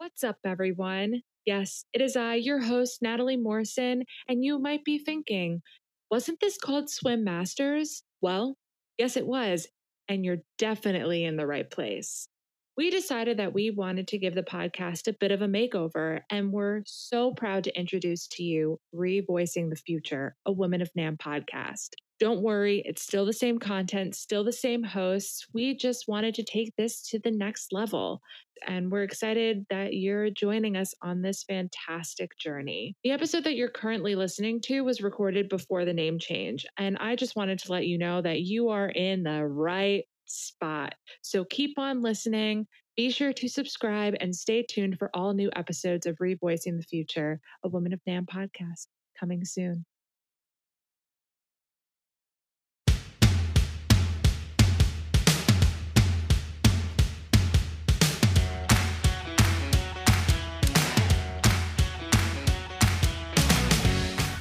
[0.00, 1.20] What's up, everyone?
[1.44, 5.60] Yes, it is I, your host, Natalie Morrison, and you might be thinking,
[6.10, 8.02] wasn't this called Swim Masters?
[8.22, 8.56] Well,
[8.96, 9.68] yes, it was,
[10.08, 12.26] and you're definitely in the right place.
[12.78, 16.50] We decided that we wanted to give the podcast a bit of a makeover, and
[16.50, 21.90] we're so proud to introduce to you Revoicing the Future, a Women of NAMM podcast.
[22.20, 25.46] Don't worry, it's still the same content, still the same hosts.
[25.54, 28.20] We just wanted to take this to the next level.
[28.68, 32.94] And we're excited that you're joining us on this fantastic journey.
[33.04, 36.66] The episode that you're currently listening to was recorded before the name change.
[36.76, 40.94] And I just wanted to let you know that you are in the right spot.
[41.22, 42.66] So keep on listening.
[42.98, 47.40] Be sure to subscribe and stay tuned for all new episodes of Revoicing the Future,
[47.64, 49.86] a Woman of NAMM podcast coming soon.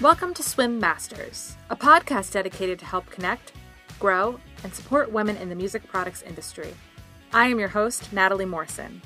[0.02, 3.52] Welcome to Swim Masters, a podcast dedicated to help connect,
[4.00, 6.74] grow, and support women in the music products industry.
[7.34, 9.02] I am your host, Natalie Morrison.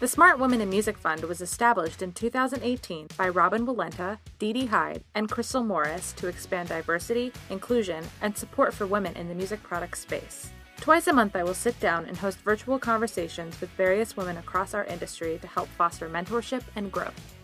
[0.00, 4.66] The Smart Women in Music Fund was established in 2018 by Robin Walenta, Dee Dee
[4.66, 9.62] Hyde, and Crystal Morris to expand diversity, inclusion, and support for women in the music
[9.62, 10.50] products space.
[10.78, 14.74] Twice a month, I will sit down and host virtual conversations with various women across
[14.74, 17.36] our industry to help foster mentorship and growth.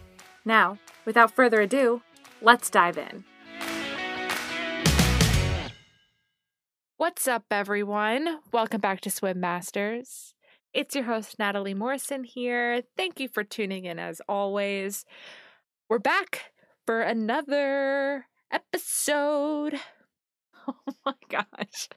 [0.44, 2.02] Now, without further ado,
[2.40, 3.24] let's dive in.
[6.96, 8.40] What's up, everyone?
[8.52, 10.34] Welcome back to Swim Masters.
[10.74, 12.82] It's your host, Natalie Morrison here.
[12.96, 15.04] Thank you for tuning in as always.
[15.88, 16.52] We're back
[16.86, 19.74] for another episode.
[20.70, 21.88] Oh my gosh.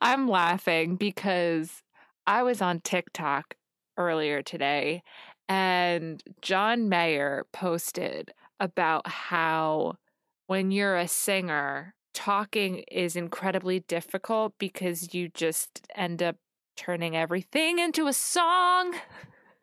[0.00, 1.82] I'm laughing because
[2.26, 3.54] I was on TikTok
[3.98, 5.02] earlier today
[5.46, 9.94] and John Mayer posted about how
[10.46, 16.36] when you're a singer, talking is incredibly difficult because you just end up
[16.76, 18.94] turning everything into a song.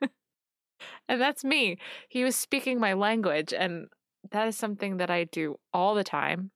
[1.09, 1.77] and that's me.
[2.07, 3.87] He was speaking my language, and
[4.31, 6.51] that is something that I do all the time.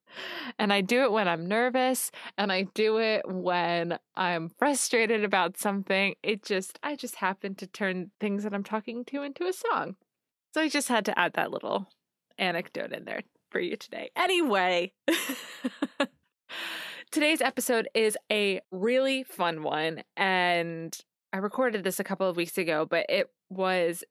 [0.57, 5.57] And I do it when I'm nervous, and I do it when I'm frustrated about
[5.57, 6.15] something.
[6.23, 9.95] It just, I just happen to turn things that I'm talking to into a song.
[10.53, 11.87] So I just had to add that little
[12.39, 14.09] anecdote in there for you today.
[14.15, 14.93] Anyway,
[17.11, 20.03] today's episode is a really fun one.
[20.15, 20.97] And
[21.33, 24.03] I recorded this a couple of weeks ago, but it was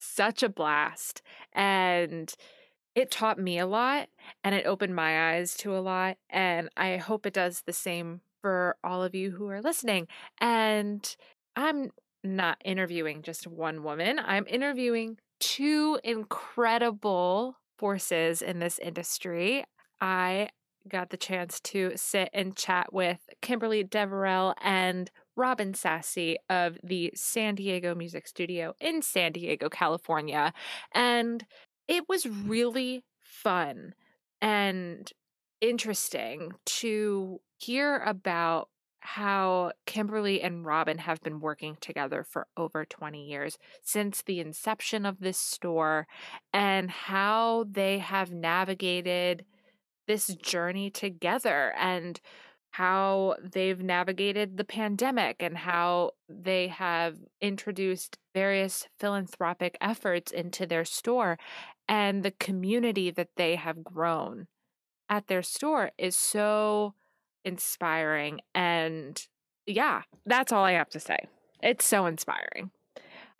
[0.00, 1.22] such a blast.
[1.52, 2.32] And
[2.94, 4.08] it taught me a lot
[4.44, 6.18] and it opened my eyes to a lot.
[6.28, 10.08] And I hope it does the same for all of you who are listening.
[10.40, 11.16] And
[11.56, 11.90] I'm
[12.24, 19.64] not interviewing just one woman, I'm interviewing two incredible forces in this industry.
[20.00, 20.48] I
[20.88, 27.12] got the chance to sit and chat with Kimberly Deverell and Robin Sassy of the
[27.14, 30.52] San Diego Music Studio in San Diego, California.
[30.92, 31.44] And
[31.88, 33.94] it was really fun
[34.40, 35.10] and
[35.60, 38.68] interesting to hear about
[39.04, 45.04] how Kimberly and Robin have been working together for over 20 years since the inception
[45.04, 46.06] of this store
[46.52, 49.44] and how they have navigated
[50.06, 52.20] this journey together and
[52.70, 60.84] how they've navigated the pandemic and how they have introduced various philanthropic efforts into their
[60.84, 61.38] store
[61.88, 64.46] and the community that they have grown
[65.08, 66.94] at their store is so
[67.44, 68.40] inspiring.
[68.54, 69.20] And
[69.66, 71.18] yeah, that's all I have to say.
[71.62, 72.70] It's so inspiring.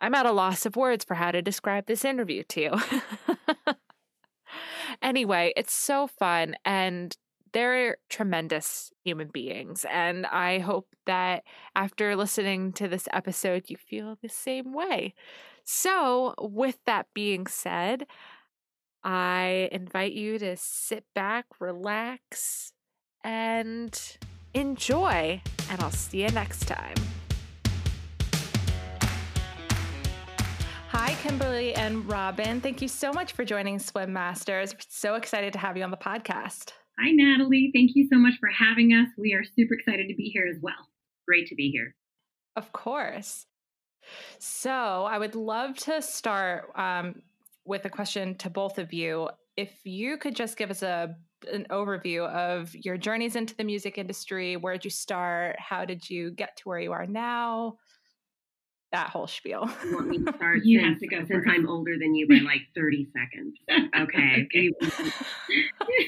[0.01, 2.71] I'm at a loss of words for how to describe this interview to you.
[5.01, 7.15] anyway, it's so fun and
[7.53, 9.85] they're tremendous human beings.
[9.89, 11.43] And I hope that
[11.75, 15.13] after listening to this episode, you feel the same way.
[15.63, 18.05] So, with that being said,
[19.03, 22.72] I invite you to sit back, relax,
[23.23, 24.17] and
[24.53, 25.41] enjoy.
[25.69, 26.95] And I'll see you next time.
[30.89, 32.61] Hi, Kimberly and Robin.
[32.61, 34.75] Thank you so much for joining Swim Masters.
[34.89, 36.73] So excited to have you on the podcast.
[36.99, 37.71] Hi, Natalie.
[37.73, 39.07] Thank you so much for having us.
[39.17, 40.89] We are super excited to be here as well.
[41.27, 41.95] Great to be here.
[42.55, 43.47] Of course.
[44.37, 47.23] So, I would love to start um,
[47.65, 49.29] with a question to both of you.
[49.57, 51.15] If you could just give us a
[51.51, 54.55] an overview of your journeys into the music industry.
[54.55, 55.55] Where did you start?
[55.59, 57.77] How did you get to where you are now?
[58.93, 59.69] that whole spiel.
[59.83, 60.63] You want me to start?
[60.63, 61.49] You since, have to go since first.
[61.49, 63.57] I'm older than you by like 30 seconds.
[63.99, 64.47] Okay.
[64.53, 64.71] Okay.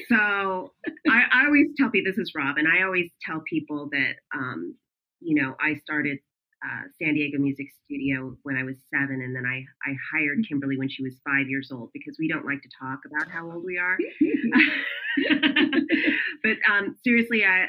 [0.08, 0.72] so
[1.08, 4.76] I, I always tell people this is Rob, and I always tell people that um,
[5.20, 6.18] you know I started
[6.64, 10.78] uh, San Diego Music Studio when I was seven, and then I I hired Kimberly
[10.78, 13.64] when she was five years old because we don't like to talk about how old
[13.64, 13.96] we are.
[16.42, 17.66] but um, seriously, I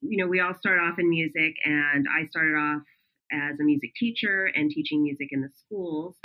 [0.00, 2.82] you know we all start off in music, and I started off
[3.32, 6.16] as a music teacher and teaching music in the schools,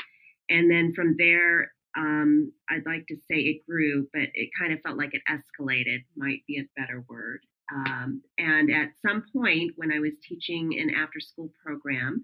[0.49, 4.81] and then from there um, I'd like to say it grew, but it kind of
[4.81, 7.41] felt like it escalated, might be a better word.
[7.73, 12.21] Um, and at some point, when I was teaching an after school program,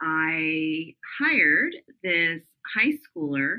[0.00, 2.40] I hired this
[2.74, 3.58] high schooler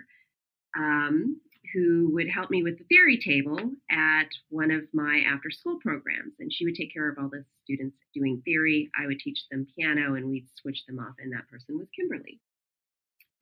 [0.75, 1.39] um,
[1.73, 3.57] who would help me with the theory table
[3.91, 6.33] at one of my after school programs.
[6.39, 8.89] And she would take care of all the students doing theory.
[8.99, 11.15] I would teach them piano, and we'd switch them off.
[11.19, 12.39] And that person was Kimberly.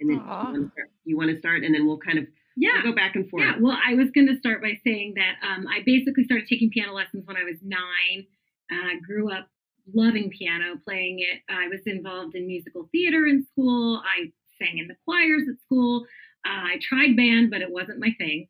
[0.02, 2.26] And then you want, start, you want to start, and then we'll kind of
[2.60, 2.84] yeah.
[2.84, 3.44] go back and forth.
[3.44, 6.70] Yeah, well, I was going to start by saying that um, I basically started taking
[6.70, 8.26] piano lessons when I was nine.
[8.72, 9.48] Uh, grew up
[9.94, 11.42] loving piano, playing it.
[11.50, 14.02] I was involved in musical theater in school.
[14.06, 16.06] I sang in the choirs at school.
[16.46, 18.48] Uh, I tried band, but it wasn't my thing.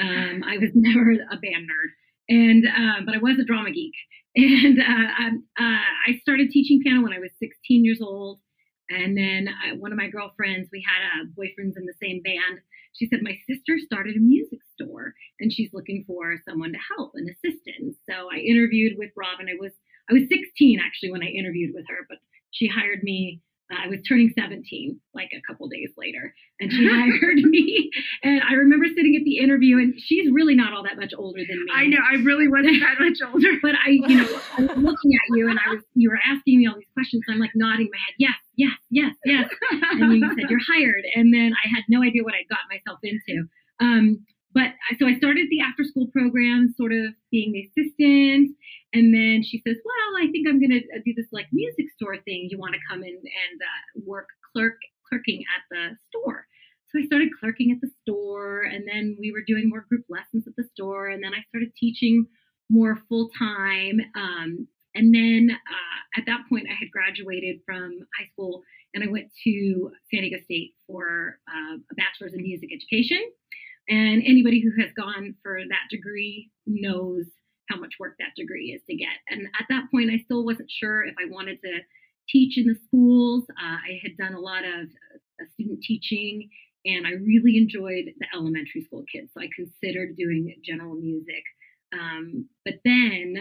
[0.00, 1.90] Um, I was never a band nerd,
[2.28, 3.94] and um, but I was a drama geek.
[4.34, 8.40] And uh, um, uh, I started teaching piano when I was 16 years old.
[8.88, 12.60] And then uh, one of my girlfriends, we had uh, boyfriends in the same band.
[12.94, 17.12] She said, My sister started a music store and she's looking for someone to help,
[17.14, 17.96] an assistant.
[18.08, 19.48] So I interviewed with Robin.
[19.48, 19.72] I was
[20.10, 22.18] I was 16 actually when I interviewed with her, but
[22.50, 23.40] she hired me.
[23.74, 27.90] I was turning 17 like a couple days later, and she hired me.
[28.22, 31.40] And I remember sitting at the interview, and she's really not all that much older
[31.46, 31.72] than me.
[31.74, 33.52] I know I really wasn't that much older.
[33.62, 36.58] But I, you know, I was looking at you, and I was you were asking
[36.58, 37.22] me all these questions.
[37.26, 39.48] And I'm like nodding my head, yes, yes, yes, yes.
[39.92, 42.98] And you said you're hired, and then I had no idea what I'd got myself
[43.02, 43.48] into.
[43.80, 48.56] Um, but so I started the after school program, sort of being the assistant.
[48.92, 52.16] And then she says, "Well, I think I'm going to do this like music store
[52.18, 52.48] thing.
[52.50, 54.78] You want to come in and uh, work clerk
[55.08, 56.46] clerking at the store?"
[56.88, 60.46] So I started clerking at the store, and then we were doing more group lessons
[60.46, 62.26] at the store, and then I started teaching
[62.68, 64.00] more full time.
[64.14, 68.62] Um, and then uh, at that point, I had graduated from high school,
[68.92, 73.22] and I went to San Diego State for uh, a bachelor's in music education.
[73.88, 77.26] And anybody who has gone for that degree knows
[77.68, 79.16] how much work that degree is to get.
[79.28, 81.80] And at that point, I still wasn't sure if I wanted to
[82.28, 83.44] teach in the schools.
[83.50, 84.86] Uh, I had done a lot of
[85.40, 86.48] uh, student teaching,
[86.84, 89.30] and I really enjoyed the elementary school kids.
[89.34, 91.42] So I considered doing general music.
[91.92, 93.36] Um, but then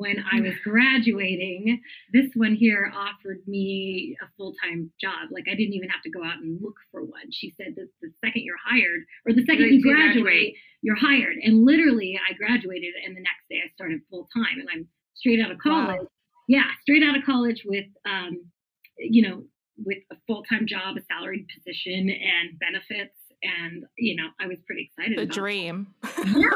[0.00, 1.80] when I was graduating,
[2.12, 5.28] this one here offered me a full time job.
[5.30, 7.28] Like I didn't even have to go out and look for one.
[7.30, 10.54] She said that the second you're hired, or the second you graduate, graduate.
[10.82, 11.36] you're hired.
[11.44, 15.40] And literally, I graduated, and the next day I started full time, and I'm straight
[15.44, 15.86] out of Wow.
[15.86, 16.08] college.
[16.48, 18.50] Yeah, straight out of college with, um,
[18.98, 19.44] you know,
[19.84, 23.14] with a full time job, a salaried position, and benefits.
[23.42, 25.18] And you know, I was pretty excited.
[25.18, 25.88] The dream.
[26.18, 26.50] Yeah,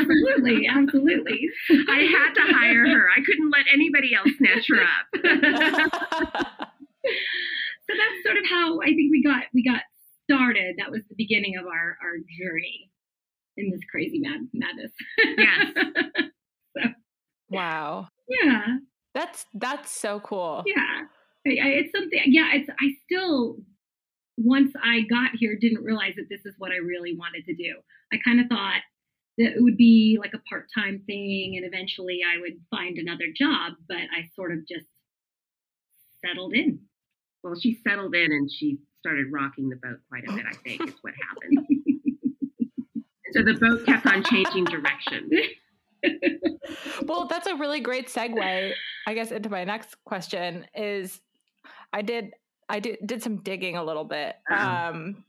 [0.00, 1.48] absolutely, absolutely.
[1.88, 3.08] I had to hire her.
[3.08, 5.06] I couldn't let anybody else snatch her up.
[6.74, 9.82] so that's sort of how I think we got we got
[10.24, 10.74] started.
[10.78, 12.90] That was the beginning of our our journey
[13.56, 14.92] in this crazy mad madness.
[15.38, 15.72] Yes.
[17.50, 18.08] wow.
[18.28, 18.78] yeah,
[19.14, 20.64] That's that's so cool.
[20.66, 21.02] yeah.
[21.44, 22.20] It's something.
[22.26, 22.68] Yeah, it's.
[22.80, 23.56] I still
[24.36, 27.74] once I got here didn't realize that this is what I really wanted to do.
[28.12, 28.80] I kind of thought
[29.38, 33.26] that it would be like a part time thing, and eventually I would find another
[33.36, 33.74] job.
[33.88, 34.86] But I sort of just
[36.24, 36.78] settled in.
[37.42, 40.88] well, she settled in and she started rocking the boat quite a bit, I think,
[40.88, 41.66] is what happened.
[43.32, 45.30] so the boat kept on changing direction.
[47.06, 48.72] well, that's a really great segue,
[49.06, 50.66] I guess, into my next question.
[50.74, 51.20] Is
[51.92, 52.32] I did
[52.72, 54.88] I did did some digging a little bit, Uh-huh.
[54.90, 55.24] um,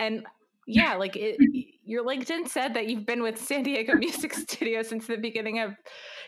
[0.00, 0.26] and
[0.66, 1.38] yeah, like it,
[1.84, 5.74] your LinkedIn said that you've been with San Diego Music Studio since the beginning of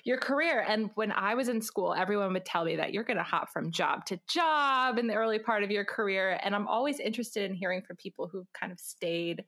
[0.05, 0.65] your career.
[0.67, 3.51] And when I was in school, everyone would tell me that you're going to hop
[3.53, 6.41] from job to job in the early part of your career.
[6.43, 9.45] And I'm always interested in hearing from people who've kind of stayed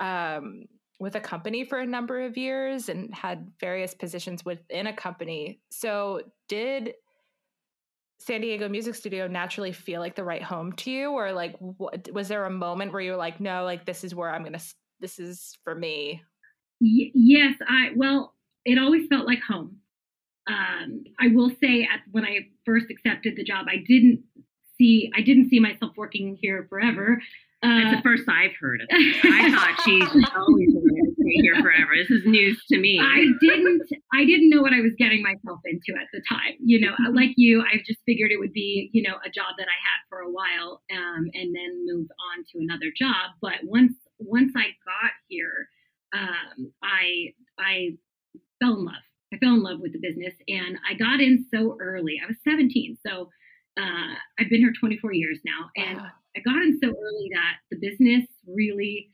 [0.00, 0.64] um,
[1.00, 5.60] with a company for a number of years and had various positions within a company.
[5.70, 6.92] So, did
[8.18, 12.08] San Diego Music Studio naturally feel like the right home to you, or like what,
[12.12, 14.60] was there a moment where you were like, no, like this is where I'm gonna,
[15.00, 16.22] this is for me?
[16.80, 19.76] Y- yes, I well, it always felt like home.
[20.48, 24.22] Um, I will say, at when I first accepted the job, I didn't
[24.78, 27.20] see I didn't see myself working here forever.
[27.62, 29.16] That's Uh, the first I've heard of it.
[29.24, 30.04] I thought she's
[30.36, 31.92] always wanted to stay here forever.
[31.96, 33.00] This is news to me.
[33.00, 33.82] I didn't
[34.12, 36.54] I didn't know what I was getting myself into at the time.
[36.60, 39.66] You know, like you, I just figured it would be, you know, a job that
[39.68, 43.32] I had for a while um, and then move on to another job.
[43.40, 45.68] But once once I got here,
[46.14, 47.96] um, I I
[48.60, 49.02] fell in love.
[49.32, 52.20] I fell in love with the business and I got in so early.
[52.22, 52.96] I was 17.
[53.04, 53.28] So
[53.80, 55.70] uh, I've been here 24 years now.
[55.76, 56.00] And.
[56.36, 59.10] I got in so early that the business really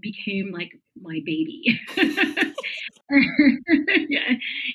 [0.00, 1.78] became like my baby.
[4.08, 4.32] yeah.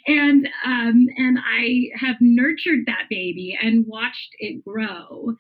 [0.08, 5.36] And um, and I have nurtured that baby and watched it grow.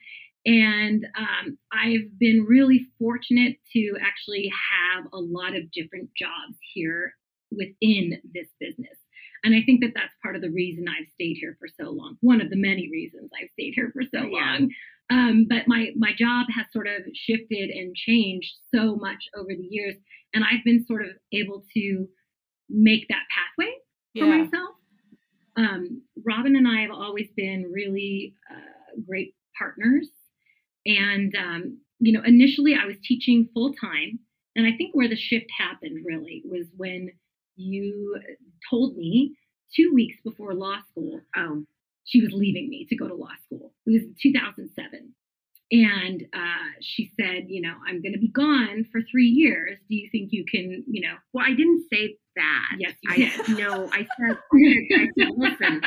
[0.46, 4.52] And um, I've been really fortunate to actually
[4.96, 7.14] have a lot of different jobs here
[7.52, 8.98] within this business.
[9.44, 12.18] And I think that that's part of the reason I've stayed here for so long.
[12.22, 14.30] One of the many reasons I've stayed here for so Yeah.
[14.30, 14.70] long.
[15.12, 19.68] Um, but my my job has sort of shifted and changed so much over the
[19.70, 19.96] years,
[20.34, 22.08] and I've been sort of able to
[22.70, 23.72] make that pathway
[24.18, 24.38] for Yeah.
[24.44, 24.76] myself.
[25.58, 30.10] Um, Robin and I have always been really uh, great partners,
[30.86, 34.20] and um, you know, initially I was teaching full time,
[34.56, 37.12] and I think where the shift happened really was when
[37.56, 38.20] you
[38.70, 39.36] told me
[39.76, 41.64] two weeks before law school oh,
[42.06, 43.74] she was leaving me to go to law school.
[43.86, 45.14] It was 2007.
[45.72, 49.80] And uh, she said, you know, I'm going to be gone for three years.
[49.90, 51.16] Do you think you can, you know?
[51.34, 52.76] well, I didn't say that.
[52.78, 53.58] Yes, you I did.
[53.58, 55.82] no, I said, I said, listen,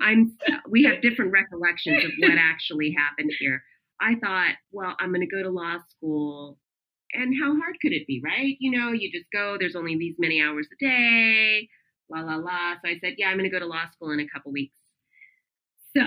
[0.00, 0.36] I'm.
[0.68, 3.62] We have different recollections of what actually happened here.
[4.00, 6.58] I thought, well, I'm going to go to law school,
[7.14, 8.56] and how hard could it be, right?
[8.60, 9.56] You know, you just go.
[9.58, 11.68] There's only these many hours a day.
[12.10, 12.74] La la la.
[12.84, 14.76] So I said, yeah, I'm going to go to law school in a couple weeks.
[15.96, 16.02] So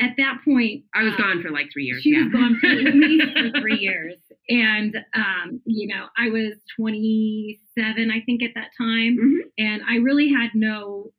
[0.00, 2.02] at that point, I was uh, gone for like three years.
[2.02, 2.24] She yeah.
[2.24, 4.16] was gone for at least for three years.
[4.48, 9.16] And, um, you know, I was 27, I think, at that time.
[9.16, 9.38] Mhm.
[9.58, 11.12] And I really had no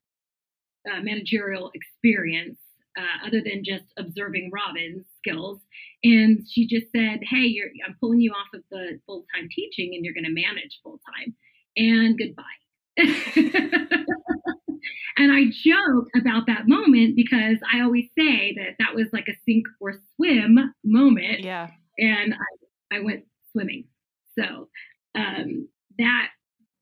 [0.92, 2.58] uh, managerial experience
[2.98, 5.60] uh, other than just observing Robin's skills.
[6.04, 9.94] And she just said, Hey, you're, I'm pulling you off of the full time teaching
[9.96, 11.36] and you're going to manage full time.
[11.78, 12.44] And goodbye.
[15.18, 19.38] and I joke about that moment because I always say that that was like a
[19.46, 21.70] sink or swim moment Yeah.
[21.98, 23.86] and I, I went swimming.
[24.38, 24.70] So
[25.16, 25.68] um,
[26.00, 26.30] that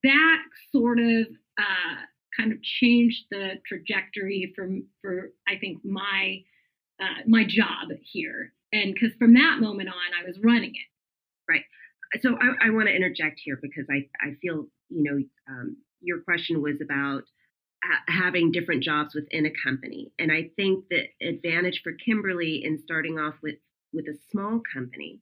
[0.04, 0.38] that
[0.72, 1.28] sort of
[1.60, 1.96] uh,
[2.38, 6.44] kind of changed the trajectory from for I think my
[7.02, 11.52] uh, my job here, and because from that moment on, I was running it.
[11.52, 11.64] Right.
[12.22, 16.20] So I, I want to interject here because I, I feel, you know, um, your
[16.22, 17.26] question was about ha-
[18.08, 20.12] having different jobs within a company.
[20.20, 23.56] And I think the advantage for Kimberly in starting off with,
[23.94, 25.20] with a small company,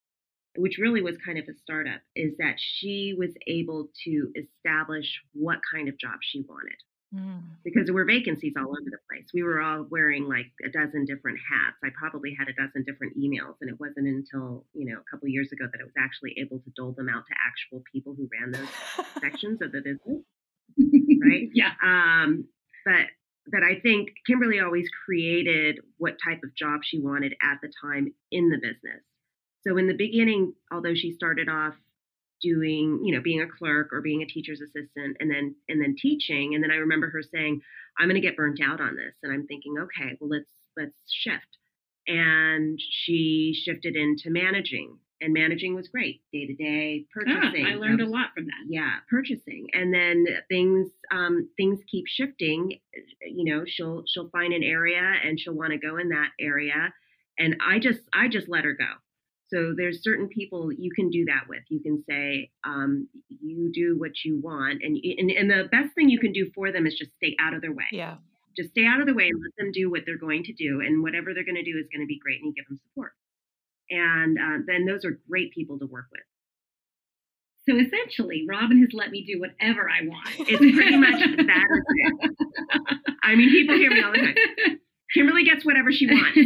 [0.57, 5.59] which really was kind of a startup, is that she was able to establish what
[5.73, 6.75] kind of job she wanted
[7.15, 7.41] Mm.
[7.63, 9.25] because there were vacancies all over the place.
[9.33, 11.77] We were all wearing like a dozen different hats.
[11.83, 15.27] I probably had a dozen different emails, and it wasn't until you know a couple
[15.27, 18.29] years ago that I was actually able to dole them out to actual people who
[18.31, 18.69] ran those
[19.19, 20.21] sections of the business.
[20.77, 21.49] Right.
[21.53, 21.71] yeah.
[21.83, 22.45] Um,
[22.85, 23.07] but
[23.51, 28.13] but I think Kimberly always created what type of job she wanted at the time
[28.31, 29.03] in the business.
[29.67, 31.73] So in the beginning, although she started off
[32.41, 35.95] doing, you know, being a clerk or being a teacher's assistant and then and then
[36.01, 37.61] teaching, and then I remember her saying,
[37.97, 40.97] "I'm going to get burnt out on this," and I'm thinking, okay, well let's let's
[41.11, 41.57] shift.
[42.07, 47.65] And she shifted into managing, and managing was great, day to day Ah, purchasing.
[47.65, 48.63] I learned That a lot from that.
[48.69, 49.67] yeah purchasing.
[49.73, 52.79] And then things um things keep shifting.
[53.25, 56.93] You know she'll she'll find an area and she'll want to go in that area.
[57.37, 58.91] And i just i just let her go.
[59.51, 61.63] So there's certain people you can do that with.
[61.69, 66.09] You can say um you do what you want and and, and the best thing
[66.09, 67.89] you can do for them is just stay out of their way.
[67.91, 68.17] Yeah.
[68.57, 70.81] just stay out of the way and let them do what they're going to do
[70.85, 72.79] and whatever they're going to do is going to be great and you give them
[72.89, 73.13] support
[73.89, 76.21] and uh, then those are great people to work with
[77.67, 80.29] So essentially, Robin has let me do whatever I want.
[80.49, 82.37] It's pretty much that is it.
[83.23, 84.35] I mean, people hear me all the time.
[85.13, 86.37] Kimberly gets whatever she wants.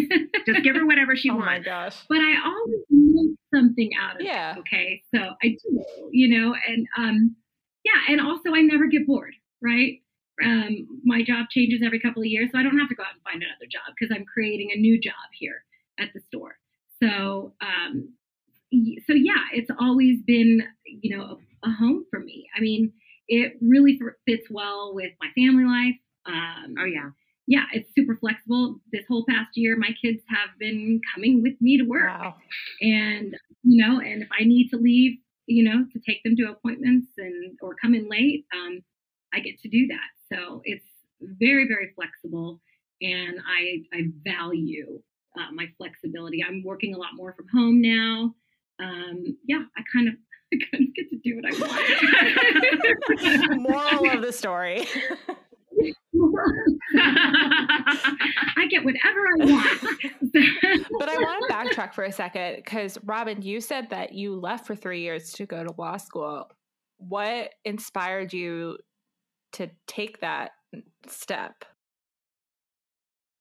[0.46, 1.66] Just give her whatever she oh my wants.
[1.66, 1.98] gosh.
[2.08, 4.26] but I always make something out of it.
[4.28, 4.56] Yeah.
[4.56, 4.60] it.
[4.60, 7.36] Okay, so I do, you know, and um,
[7.84, 10.00] yeah, and also I never get bored, right?
[10.44, 13.14] Um, my job changes every couple of years, so I don't have to go out
[13.14, 15.66] and find another job because I'm creating a new job here
[16.00, 16.56] at the store.
[17.04, 18.14] So, um,
[19.08, 22.48] so yeah, it's always been, you know, a, a home for me.
[22.58, 22.92] I mean,
[23.28, 25.96] it really fits well with my family life.
[26.26, 27.10] Um, Oh yeah.
[27.48, 28.80] yeah, it's super flexible.
[28.92, 32.08] This whole past year, my kids have been coming with me to work.
[32.08, 32.36] Wow.
[32.82, 36.52] And, you know, and if I need to leave, you know, to take them to
[36.52, 38.82] appointments and or come in late, um,
[39.34, 40.10] I get to do that.
[40.36, 40.86] So it's
[41.22, 42.62] very, very flexible.
[43.02, 45.02] And I, I value
[45.38, 46.44] uh, my flexibility.
[46.44, 48.34] I'm working a lot more from home now.
[48.80, 50.16] Um, yeah, I kind of
[50.54, 51.54] I kind of get to do what I
[53.48, 53.62] want.
[53.62, 54.86] Moral of the story.
[56.96, 59.82] I get whatever I want.
[61.00, 64.68] but I want to backtrack for a second because, Robin, you said that you left
[64.68, 66.50] for three years to go to law school.
[66.98, 68.78] What inspired you
[69.54, 70.52] to take that
[71.08, 71.66] step?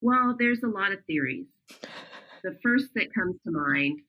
[0.01, 1.45] Well, there's a lot of theories.
[2.43, 4.01] The first that comes to mind,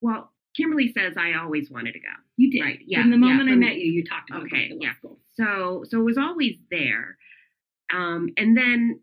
[0.00, 2.08] well, Kimberly says I always wanted to go.
[2.36, 2.78] You did, right?
[2.86, 3.02] Yeah.
[3.02, 4.94] From the moment yeah, from, I met you, you talked about okay, yeah.
[4.98, 5.18] School.
[5.34, 7.16] So, so it was always there.
[7.92, 9.00] Um, and then,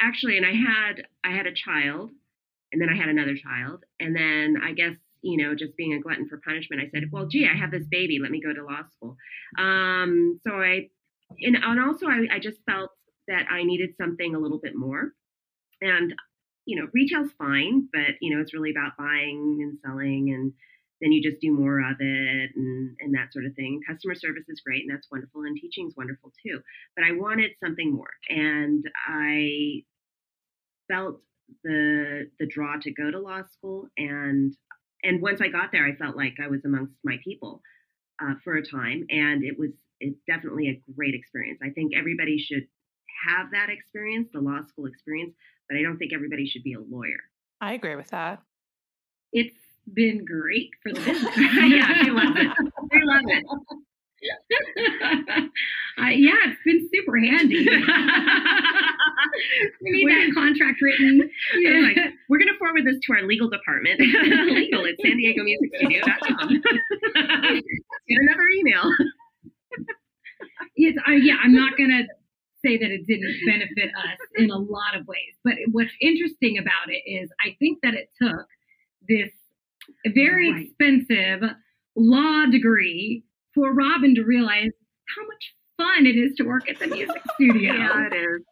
[0.00, 2.10] actually, and I had I had a child,
[2.72, 6.00] and then I had another child, and then I guess you know, just being a
[6.00, 8.18] glutton for punishment, I said, well, gee, I have this baby.
[8.20, 9.16] Let me go to law school.
[9.58, 10.88] Um, so I,
[11.40, 12.90] and, and also I, I just felt
[13.26, 15.12] that I needed something a little bit more.
[15.80, 16.14] And
[16.66, 20.52] you know, retail's fine, but you know, it's really about buying and selling and
[21.00, 23.80] then you just do more of it and, and that sort of thing.
[23.86, 26.60] Customer service is great and that's wonderful and teaching is wonderful too.
[26.96, 29.84] But I wanted something more and I
[30.88, 31.20] felt
[31.62, 34.56] the the draw to go to law school and
[35.04, 37.62] and once I got there I felt like I was amongst my people
[38.20, 41.60] uh, for a time and it was it's definitely a great experience.
[41.62, 42.66] I think everybody should
[43.26, 45.34] have that experience, the law school experience,
[45.68, 47.18] but I don't think everybody should be a lawyer.
[47.60, 48.42] I agree with that.
[49.32, 49.54] It's
[49.94, 51.36] been great for the business.
[51.36, 52.48] yeah, they love it.
[52.92, 53.44] They love it.
[55.98, 57.68] uh, yeah, it's been super handy.
[59.82, 61.30] we need that contract written.
[61.58, 61.80] Yeah.
[61.80, 64.00] Like, we're going to forward this to our legal department.
[64.00, 66.48] legal at san diego music studio.com.
[68.08, 68.90] Get another email.
[70.76, 72.04] Yes, I, yeah, I'm not going to
[72.66, 75.34] say that it didn't benefit us in a lot of ways.
[75.44, 78.46] But what's interesting about it is I think that it took
[79.08, 79.30] this
[80.14, 80.66] very right.
[80.66, 81.50] expensive
[81.94, 83.24] law degree
[83.54, 84.72] for Robin to realize
[85.16, 87.72] how much fun it is to work at the music studio.
[87.72, 88.42] yeah, it is.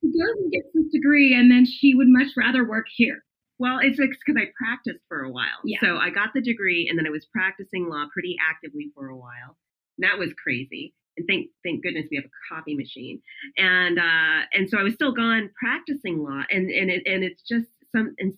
[0.00, 3.24] She goes and gets this degree, and then she would much rather work here.
[3.58, 5.64] Well, it's because I practiced for a while.
[5.64, 5.78] Yeah.
[5.80, 9.16] So I got the degree, and then I was practicing law pretty actively for a
[9.16, 9.56] while.
[9.98, 13.20] And that was crazy and thank thank goodness we have a copy machine.
[13.56, 17.42] And uh and so i was still gone practicing law and and it, and it's
[17.42, 18.36] just some in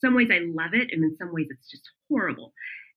[0.00, 2.52] some ways i love it and in some ways it's just horrible.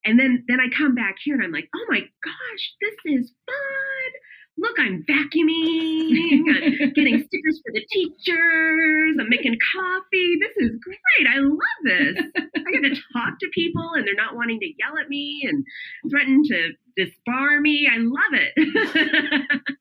[0.06, 3.34] And then then i come back here and i'm like oh my gosh this is
[3.46, 4.12] fun
[4.58, 10.38] look, I'm vacuuming, I'm getting stickers for the teachers, I'm making coffee.
[10.39, 11.28] This is great.
[11.30, 12.24] I love this.
[12.38, 15.65] I get to talk to people and they're not wanting to yell at me and
[16.10, 17.88] threaten to disbar me.
[17.91, 18.54] I love it.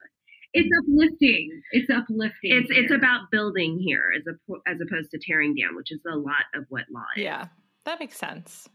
[0.54, 1.62] it's uplifting.
[1.72, 2.32] It's uplifting.
[2.42, 2.82] It's here.
[2.82, 6.44] it's about building here as a, as opposed to tearing down, which is a lot
[6.54, 7.22] of what law is.
[7.22, 7.46] Yeah,
[7.84, 8.68] that makes sense.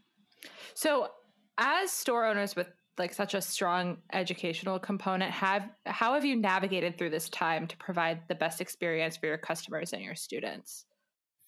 [0.74, 1.10] So,
[1.58, 2.68] as store owners with
[3.00, 5.32] like such a strong educational component.
[5.32, 9.38] Have how have you navigated through this time to provide the best experience for your
[9.38, 10.86] customers and your students?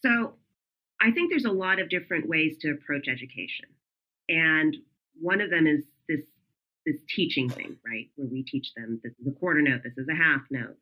[0.04, 0.34] So
[1.02, 3.70] i think there's a lot of different ways to approach education.
[4.30, 4.78] And
[5.20, 6.22] one of them is this
[6.86, 8.10] this teaching thing right?
[8.16, 10.78] Where we teach them this is a quarter note this is a half note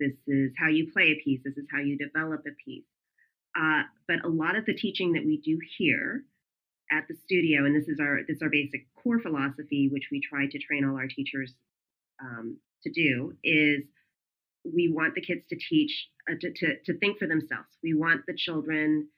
[0.00, 2.84] this is how you play a piece this is how you develop a piece.
[3.56, 6.24] Uh, but a lot of the teaching that we do here
[6.90, 10.20] at the studio, and this is our this is our basic core philosophy, which we
[10.20, 11.54] try to train all our teachers
[12.22, 13.82] um, to do, is
[14.64, 17.68] we want the kids to teach uh, to, to, to think for themselves.
[17.82, 19.08] We want the children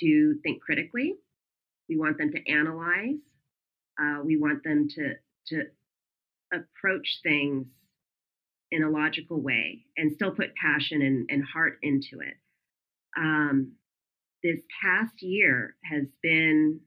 [0.00, 1.14] to think critically.
[1.88, 3.20] We want them to analyze.
[4.00, 5.14] Uh, we want them to
[5.48, 5.64] to
[6.52, 7.66] approach things
[8.70, 12.34] in a logical way and still put passion and, and heart into it.
[13.16, 13.72] Um,
[14.42, 16.80] this past year has been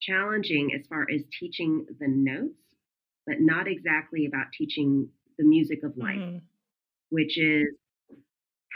[0.00, 2.54] challenging as far as teaching the notes,
[3.26, 5.08] but not exactly about teaching
[5.38, 6.38] the music of life, mm-hmm.
[7.10, 7.68] which is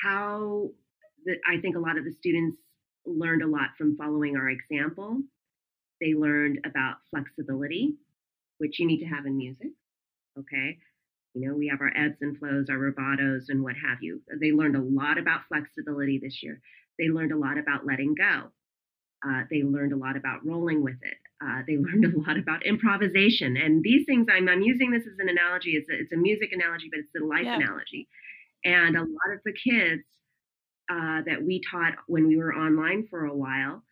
[0.03, 0.71] how
[1.25, 2.59] the, I think a lot of the students
[3.07, 5.23] learned a lot from following our example.
[6.01, 7.95] They learned about flexibility,
[8.59, 9.69] which you need to have in music.
[10.39, 10.79] Okay.
[11.35, 14.21] You know, we have our ebbs and flows, our rubatos, and what have you.
[14.41, 16.61] They learned a lot about flexibility this year.
[16.99, 18.53] They learned a lot about letting go.
[19.27, 21.17] Uh, they learned a lot about rolling with it.
[21.45, 23.57] Uh, they learned a lot about improvisation.
[23.57, 25.73] And these things, I'm, I'm using this as an analogy.
[25.73, 27.57] It's a, it's a music analogy, but it's a life yeah.
[27.57, 28.09] analogy.
[28.65, 30.03] And a lot of the kids
[30.91, 33.83] uh, that we taught when we were online for a while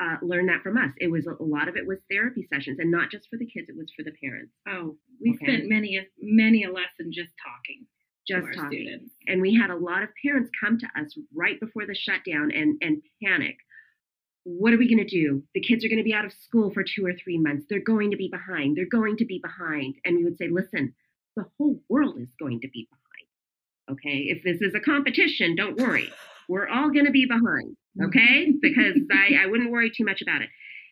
[0.00, 0.90] uh, learned that from us.
[0.98, 3.68] It was a lot of it was therapy sessions, and not just for the kids;
[3.68, 4.52] it was for the parents.
[4.68, 5.44] Oh, we Okay.
[5.46, 7.86] spent many a many a lesson just talking
[8.26, 8.80] Just talking.
[8.86, 9.14] students.
[9.28, 12.76] and we had a lot of parents come to us right before the shutdown and
[12.82, 13.56] and panic
[14.44, 15.42] what are we going to do?
[15.54, 17.64] The kids are going to be out of school for two or three months.
[17.68, 18.76] They're going to be behind.
[18.76, 19.96] They're going to be behind.
[20.04, 20.94] And we would say listen
[21.36, 24.18] the whole world is going to be behind okay?
[24.28, 26.12] If this is a competition don't worry.
[26.48, 28.52] We're all going to be behind okay?
[28.62, 30.48] Because I, I wouldn't worry too much about it.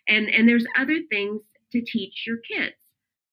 [0.08, 1.40] And and there's other things
[1.72, 2.76] to teach your kids.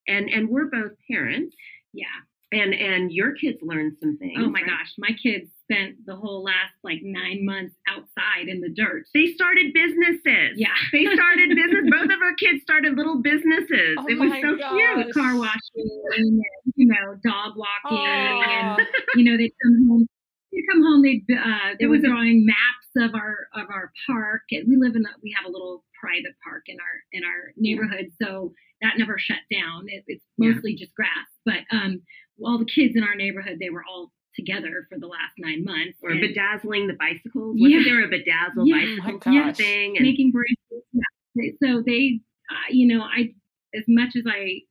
[0.07, 1.55] And and we're both parents.
[1.93, 2.05] Yeah.
[2.51, 4.67] and and your kids learn some things Oh my right?
[4.69, 9.05] gosh, my kids spent the whole last like nine months outside in the dirt.
[9.13, 10.57] They started businesses.
[10.57, 10.67] Yeah.
[10.91, 11.85] They started business.
[11.89, 13.95] Both of our kids started little businesses.
[13.99, 14.71] Oh it was so gosh.
[15.03, 15.13] cute.
[15.13, 16.41] car washing and
[16.75, 18.77] you know dog walking Aw.
[18.77, 20.07] and you know they'd come home
[20.51, 23.91] they'd come home they'd uh they were was a- drawing maps of our of our
[24.07, 27.23] park and we live in a we have a little private park in our in
[27.23, 28.51] our neighborhood so
[28.81, 30.51] that never shut down it, it's Yeah.
[30.53, 32.01] mostly just grass but um
[32.43, 35.97] all the kids in our neighborhood they were all together for the last nine months
[36.01, 37.55] Or and bedazzling the bicycles.
[37.57, 37.77] Yeah.
[37.77, 38.75] Wasn't there a bedazzle Yeah.
[38.75, 39.57] Oh my bicycle gosh.
[39.57, 39.97] thing?
[39.97, 40.87] And making bracelets.
[40.93, 41.51] Yeah.
[41.63, 42.19] So they,
[42.51, 43.33] uh, you know, I
[43.75, 44.61] as much as I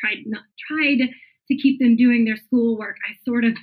[0.00, 0.98] tried not tried
[1.48, 3.54] to keep them doing their schoolwork, I sort of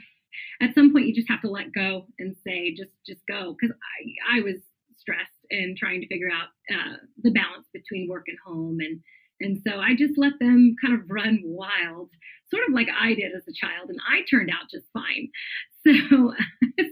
[0.62, 3.76] at some point you just have to let go and say just just go because
[3.76, 4.58] I I was
[4.98, 9.00] stressed and trying to figure out uh, the balance between work and home and
[9.42, 12.10] and so I just let them kind of run wild,
[12.50, 15.30] sort of like I did as a child, and I turned out just fine.
[15.86, 16.34] So,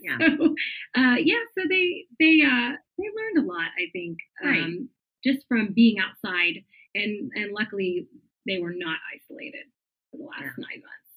[0.03, 0.17] Yeah.
[0.19, 0.55] so
[0.95, 4.87] uh, yeah, so they they uh, they learned a lot, I think, um,
[5.25, 8.07] just from being outside, and and luckily
[8.45, 9.65] they were not isolated
[10.11, 10.49] for the last Yeah.
[10.65, 11.09] nine months.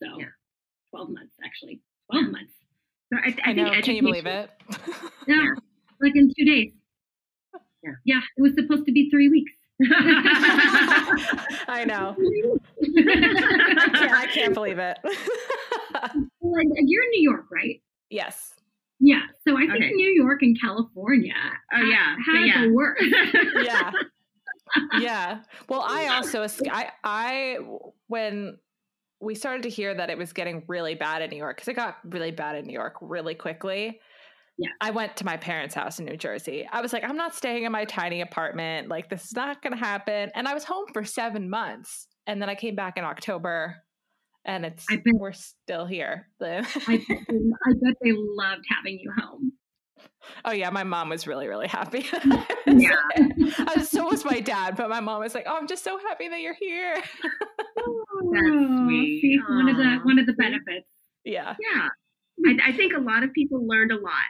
[0.00, 0.26] So, Yeah.
[0.90, 2.30] twelve months actually, twelve Yeah.
[2.30, 2.52] months.
[3.12, 3.82] so I, I, I know.
[3.82, 4.50] Can you believe it?
[4.70, 4.76] Yeah,
[5.42, 5.54] Yeah.
[6.00, 6.72] like in two days.
[7.82, 7.90] Yeah.
[8.04, 9.52] yeah, it was supposed to be three weeks.
[11.68, 12.16] I know.
[12.18, 14.98] I can't, I can't believe it.
[16.42, 17.80] Like, you're in New York, right?
[18.10, 18.54] yes.
[19.00, 19.20] Yeah.
[19.46, 19.90] So I think Okay.
[19.92, 21.34] New York and California
[21.72, 22.16] Oh, ha- yeah.
[22.26, 22.62] had Yeah.
[22.66, 23.02] the worst.
[23.64, 23.90] Yeah.
[24.98, 25.40] Yeah.
[25.68, 27.58] Well, I also I I
[28.08, 28.58] when
[29.20, 31.74] we started to hear that it was getting really bad in New York because it
[31.74, 34.00] got really bad in New York really quickly.
[34.56, 34.68] Yeah.
[34.80, 36.66] I went to my parents' house in New Jersey.
[36.70, 38.88] I was like, I'm not staying in my tiny apartment.
[38.88, 40.30] Like, this is not going to happen.
[40.34, 42.06] And I was home for seven months.
[42.26, 43.76] And then I came back in October
[44.44, 46.28] and it's, I bet- we're still here.
[46.40, 46.66] I, bet
[47.08, 47.34] they,
[47.66, 49.52] I bet they loved having you home.
[50.44, 50.70] oh, yeah.
[50.70, 52.06] My mom was really, really happy.
[52.66, 52.96] Yeah.
[53.58, 55.98] I was, so was my dad, but my mom was like, "Oh, I'm just so
[55.98, 56.96] happy that you're here."
[57.78, 59.20] Oh, sweet.
[59.20, 60.88] See, one of the one of the benefits.
[61.24, 61.88] yeah, yeah.
[62.46, 64.24] I, I think a lot of people learned a lot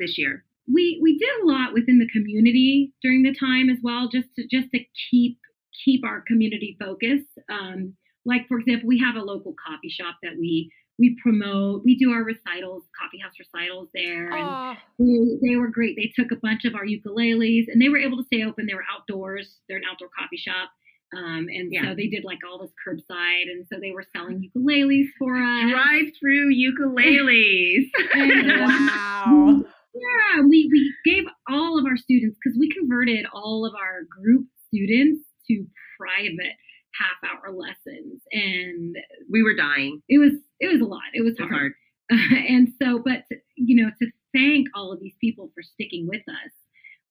[0.00, 0.44] this year.
[0.72, 4.42] We we did a lot within the community during the time as well, just to
[4.50, 5.38] just to keep
[5.84, 7.38] keep our community focused.
[7.50, 11.82] Um, like for example, we have a local coffee shop that we we promote.
[11.84, 15.96] We do our recitals, coffee house recitals there, and they, they were great.
[15.96, 18.66] They took a bunch of our ukuleles and they were able to stay open.
[18.66, 19.60] They were outdoors.
[19.66, 20.68] They're an outdoor coffee shop.
[21.16, 21.84] Um, and Yeah.
[21.88, 23.50] so they did like all this curbside.
[23.50, 25.70] And so they were selling ukuleles for us.
[25.70, 27.88] Drive through ukuleles.
[28.12, 29.64] And, um, wow.
[29.94, 34.46] Yeah, we, we gave all of our students, because we converted all of our group
[34.68, 35.66] students to
[35.98, 36.54] private
[36.98, 38.22] half hour lessons.
[38.32, 38.96] And
[39.30, 40.02] we were dying.
[40.08, 41.02] it was, it was a lot.
[41.14, 41.50] It was hard.
[41.50, 41.72] hard.
[42.10, 43.24] and so, but
[43.56, 46.52] you know, to thank all of these people for sticking with us,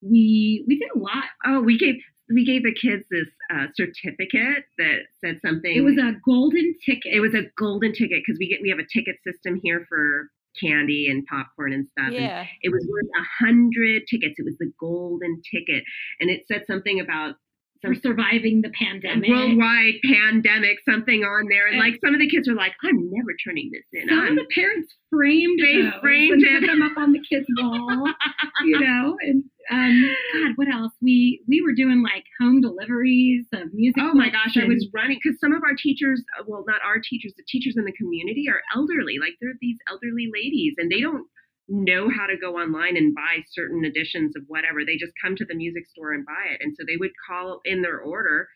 [0.02, 1.26] we we did a lot.
[1.46, 1.96] Oh, we gave
[2.34, 5.76] we gave the kids this uh, certificate that said something.
[5.76, 7.14] It was a golden ticket.
[7.14, 10.30] it was a golden ticket because we get we have a ticket system here for
[10.64, 12.08] candy and popcorn and stuff.
[12.08, 12.46] And Yeah.
[12.62, 14.36] it was worth a hundred tickets.
[14.38, 15.84] It was the golden ticket,
[16.20, 17.36] and it said something about
[17.82, 19.30] for surviving the pandemic.
[19.30, 23.10] worldwide pandemic, something on there, and And- like some of the kids are like, "I'm
[23.10, 26.60] never turning this in." Some I'm of the parents framed They those framed and it.
[26.60, 28.14] put them up on the kids' wall.
[28.66, 30.94] you know, and um, God, what else?
[31.02, 34.02] We we were doing like home deliveries of music.
[34.02, 36.98] Oh my gosh, I was running because some of our teachers, uh, well, not our
[36.98, 39.18] teachers, the teachers in the community are elderly.
[39.20, 41.26] Like they're these elderly ladies and they don't
[41.70, 44.82] know how to go online and buy certain editions of whatever.
[44.84, 46.62] They just come to the music store and buy it.
[46.62, 48.48] And so they would call in their order.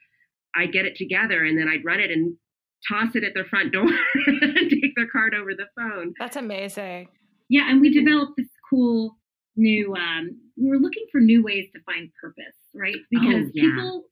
[0.56, 2.36] I'd get it together and then I'd run it and
[2.88, 3.86] toss it at their front door
[4.26, 6.14] and take their card over the phone.
[6.20, 7.08] That's amazing.
[7.50, 9.18] Yeah, and we developed this cool
[9.56, 9.96] new.
[9.96, 12.96] Um, we were looking for new ways to find purpose, right?
[13.12, 13.64] Because Oh, yeah.
[13.64, 14.06] people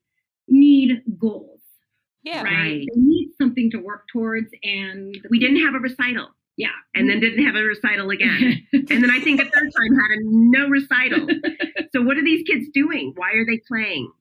[0.47, 1.61] need goals,
[2.23, 2.43] Yeah.
[2.43, 2.53] right?
[2.53, 2.87] Right.
[2.93, 6.29] They need something to work towards, and We didn't have a recital.
[6.57, 6.69] Yeah.
[6.93, 8.67] And then didn't have a recital again.
[8.73, 11.27] and then I think a third time had a no recital.
[11.93, 13.13] so what are these kids doing?
[13.15, 14.11] Why are they playing?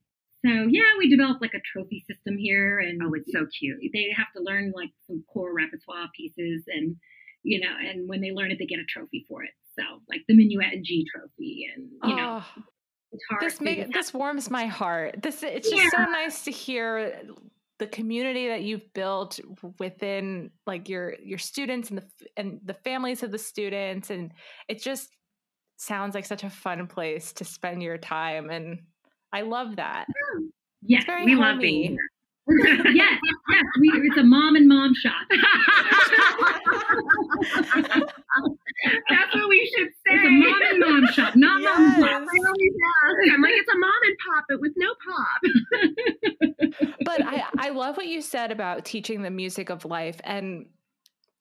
[0.47, 3.79] So yeah, we developed like a trophy system here, and Oh, it's so cute.
[3.93, 6.97] they have to learn like some core repertoire pieces, and
[7.43, 9.51] you know, and when they learn it, they get a trophy for it.
[9.79, 12.63] So like the minuet and G trophy, and you know, Oh,
[13.13, 13.39] guitar.
[13.41, 15.23] this make, this warms my heart.
[15.23, 17.23] This it's just so nice to hear
[17.79, 19.41] the community that you've built
[19.79, 22.05] within like your your students and the
[22.37, 24.33] and the families of the students and
[24.69, 25.09] it just
[25.79, 28.81] sounds like such a fun place to spend your time and
[29.33, 30.07] I love that.
[30.83, 31.89] yes, we love being homey.
[31.89, 32.11] here.
[32.93, 33.19] yes,
[33.51, 33.65] yes.
[33.81, 35.15] We, it's a mom and mom shop.
[39.09, 40.15] That's what we should say.
[40.15, 42.23] It's a mom and mom shop, not mom and pop.
[42.23, 42.29] Yes.
[42.33, 43.35] I always ask.
[43.35, 45.41] I'm like, it's a mom and pop, but with no pop.
[47.05, 50.21] but I, I love what you said about teaching the music of life.
[50.25, 50.67] And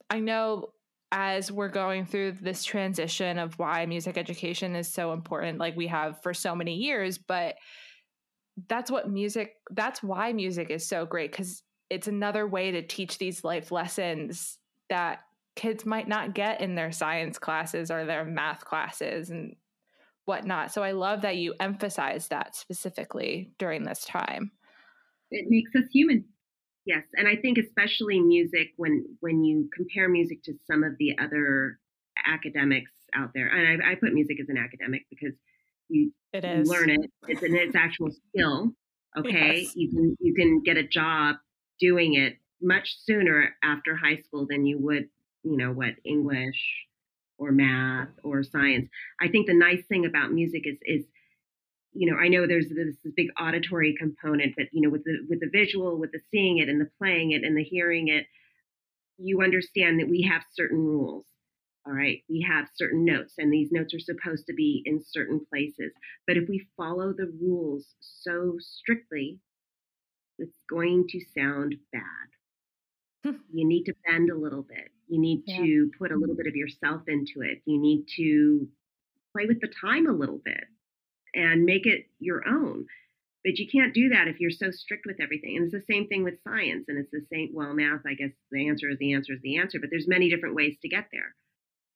[0.10, 0.69] I know
[1.12, 5.88] as we're going through this transition of why music education is so important, like we
[5.88, 7.56] have for so many years, but
[8.67, 13.17] that's what music, that's why music is so great because it's another way to teach
[13.17, 15.21] these life lessons that
[15.60, 19.58] kids might not get in their science classes or their math classes and
[20.24, 20.72] whatnot.
[20.72, 24.54] So I love that you emphasize that specifically during this time.
[25.32, 26.24] It makes us human.
[26.86, 31.17] Yes, and I think especially music when when you compare music to some of the
[31.19, 31.78] other
[32.26, 35.34] academics out there, and I, I put music as an academic because
[35.89, 37.12] you It you learn it.
[37.28, 38.72] It's an it's actual skill.
[39.17, 39.76] Okay, Yes.
[39.76, 41.36] you can you can get a job
[41.82, 45.10] doing it much sooner after high school than you would,
[45.43, 46.60] you know, what English
[47.38, 48.89] or math or science.
[49.21, 51.06] I think the nice thing about music is is
[51.93, 55.25] you know, I know there's this, this big auditory component, but you know, with the
[55.28, 58.25] with the visual, with the seeing it and the playing it and the hearing it,
[59.17, 61.25] you understand that we have certain rules.
[61.88, 65.41] All right, we have certain notes, and these notes are supposed to be in certain
[65.49, 65.91] places.
[66.28, 69.39] But if we follow the rules so strictly,
[70.38, 72.02] it's going to sound bad.
[73.25, 73.41] Hmm.
[73.52, 74.91] you need to bend a little bit.
[75.10, 75.58] You need Yeah.
[75.63, 77.62] to put a little bit of yourself into it.
[77.65, 78.69] You need to
[79.34, 80.63] play with the time a little bit
[81.34, 82.86] and make it your own.
[83.43, 85.56] But you can't do that if you're so strict with everything.
[85.56, 86.86] And it's the same thing with science.
[86.88, 89.58] And it's the same, well, math, I guess the answer is the answer is the
[89.58, 91.36] answer, but there's many different ways to get there.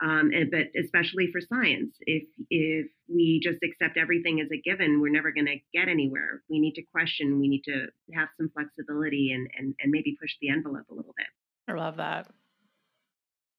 [0.01, 4.99] Um, and, but especially for science, if if we just accept everything as a given,
[4.99, 6.41] we're never going to get anywhere.
[6.49, 7.39] We need to question.
[7.39, 11.13] We need to have some flexibility and, and and maybe push the envelope a little
[11.15, 11.27] bit.
[11.67, 12.27] I love that.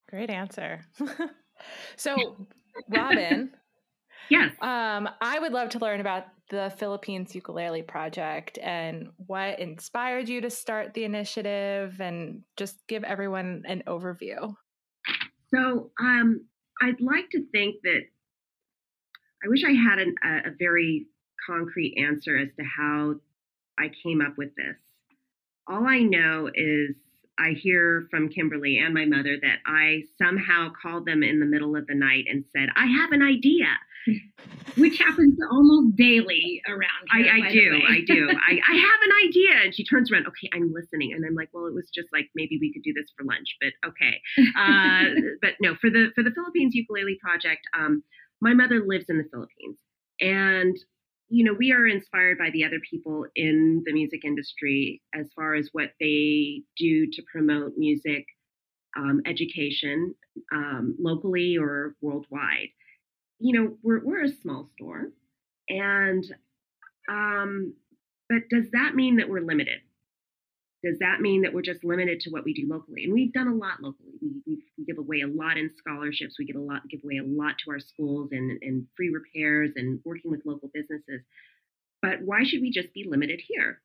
[0.09, 0.85] Great answer.
[1.97, 2.47] so,
[2.89, 3.51] Robin,
[4.31, 4.53] Yes.
[4.61, 10.41] um, I would love to learn about the Philippines Ukulele Project and what inspired you
[10.43, 14.55] to start the initiative and just give everyone an overview.
[15.55, 16.45] So um,
[16.83, 18.03] I'd like to think that
[19.45, 21.07] I wish I had an, a, a very
[21.47, 23.15] concrete answer as to how
[23.79, 24.77] I came up with this.
[25.69, 26.95] All I know is
[27.39, 31.77] I hear from Kimberly and my mother that I somehow called them in the middle
[31.77, 33.67] of the night and said, I have an idea.
[34.77, 37.33] which happens almost daily around here.
[37.33, 37.81] I, I do.
[37.89, 38.29] I do.
[38.31, 39.65] I, I have an idea.
[39.65, 41.13] And she turns around, okay, I'm listening.
[41.13, 43.57] And I'm like, well, it was just like maybe we could do this for lunch,
[43.61, 44.21] but okay.
[44.59, 48.03] Uh, but no, for the for the Philippines Ukulele Project, um,
[48.41, 49.79] my mother lives in the Philippines.
[50.21, 50.77] And
[51.29, 55.55] you know, we are inspired by the other people in the music industry as far
[55.55, 58.25] as what they do to promote music
[58.97, 60.15] um, education
[60.53, 62.69] um, locally or worldwide.
[63.41, 65.11] You know, we're we're a small store,
[65.69, 66.25] and
[67.09, 67.75] um,
[68.29, 69.81] but does that mean that we're limited?
[70.85, 73.05] Does that mean that we're just limited to what we do locally?
[73.05, 74.14] And we've done a lot locally.
[74.47, 76.37] We, we, give away a lot in scholarships.
[76.39, 79.71] We get a lot, give away a lot to our schools and, and free repairs
[79.77, 81.23] and working with local businesses.
[82.03, 83.81] But why should we just be limited here?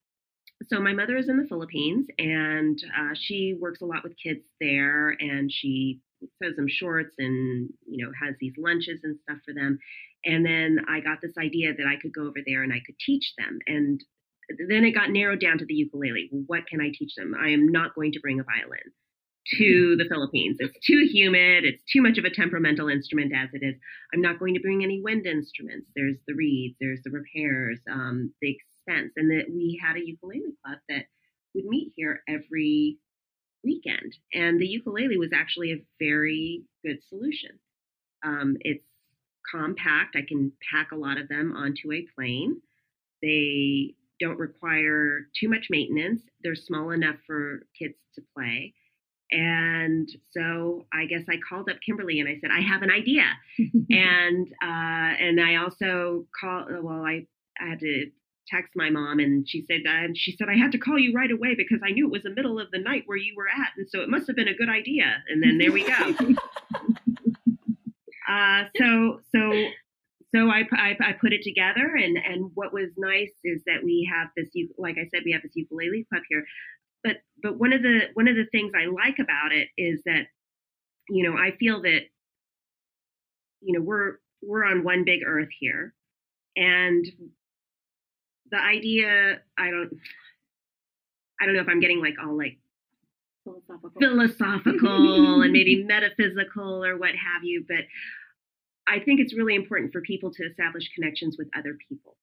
[0.67, 4.41] So my mother is in the Philippines, and uh, she works a lot with kids
[4.59, 6.01] there, and she
[6.41, 9.79] sews them shorts and you know has these lunches and stuff for them.
[10.25, 12.99] And then I got this idea that I could go over there and I could
[12.99, 13.59] teach them.
[13.67, 14.03] And
[14.67, 16.29] then it got narrowed down to the ukulele.
[16.47, 17.33] What can I teach them?
[17.39, 18.91] I am not going to bring a violin
[19.57, 20.57] to the Philippines.
[20.59, 21.65] It's too humid.
[21.65, 23.75] It's too much of a temperamental instrument as it is.
[24.13, 25.87] I'm not going to bring any wind instruments.
[25.95, 29.13] There's the reeds, there's the repairs, um, the expense.
[29.15, 31.05] And that we had a ukulele club that
[31.55, 32.97] would meet here every
[33.63, 34.13] weekend.
[34.33, 37.51] And the ukulele was actually a very good solution.
[38.23, 38.83] Um, it's
[39.51, 40.15] compact.
[40.15, 42.61] I can pack a lot of them onto a plane.
[43.21, 46.21] They don't require too much maintenance.
[46.43, 48.73] They're small enough for kids to play.
[49.31, 53.25] And so I guess I called up Kimberly and I said, I have an idea.
[53.89, 56.67] and uh, and I also called.
[56.81, 57.27] Well, I
[57.59, 58.05] I had to
[58.49, 61.13] text my mom and she said uh, and she said I had to call you
[61.13, 63.47] right away because I knew it was the middle of the night where you were
[63.47, 65.93] at and so it must have been a good idea and then there we go.
[68.29, 69.51] uh, so so
[70.35, 74.09] so I, I, I put it together and and what was nice is that we
[74.11, 76.43] have this like I said we have this ukulele club here
[77.03, 80.27] but but one of the one of the things I like about it is that
[81.09, 82.01] you know I feel that
[83.61, 85.93] you know we're we're on one big earth here
[86.55, 87.05] and
[88.51, 89.91] the idea I don't
[91.41, 92.57] I don't know if I'm getting like all like
[93.43, 97.85] philosophical, philosophical and maybe metaphysical or what have you, but
[98.87, 102.17] I think it's really important for people to establish connections with other people.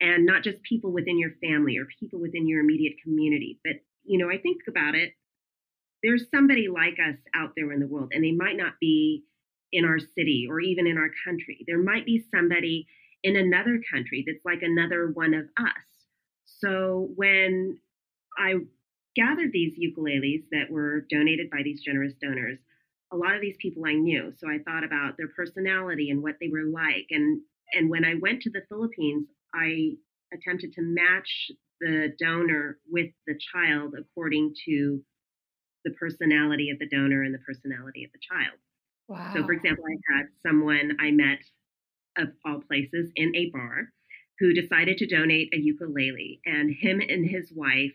[0.00, 3.76] And not just people within your family or people within your immediate community, but
[4.06, 5.12] you know, I think about it,
[6.02, 9.24] there's somebody like us out there in the world, and they might not be
[9.72, 11.64] in our city or even in our country.
[11.66, 12.86] There might be somebody
[13.22, 15.86] in another country that's like another one of us.
[16.44, 17.78] So when
[18.38, 18.54] I
[19.16, 22.58] gathered these ukuleles that were donated by these generous donors,
[23.12, 24.32] a lot of these people I knew.
[24.38, 27.06] So I thought about their personality and what they were like.
[27.10, 27.40] And
[27.72, 29.92] and when I went to the Philippines, I
[30.32, 35.02] attempted to match the donor with the child according to
[35.84, 38.58] the personality of the donor and the personality of the child.
[39.08, 39.30] Wow.
[39.34, 41.38] So, for example, I had someone I met
[42.18, 43.92] of all places in a bar
[44.38, 47.94] who decided to donate a ukulele, and him and his wife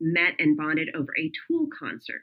[0.00, 2.22] met and bonded over a Tool concert.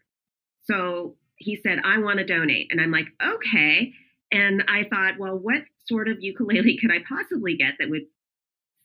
[0.64, 2.68] So he said, I want to donate.
[2.72, 3.92] And I'm like, okay.
[4.32, 8.04] And I thought, well, what sort of ukulele could I possibly get that would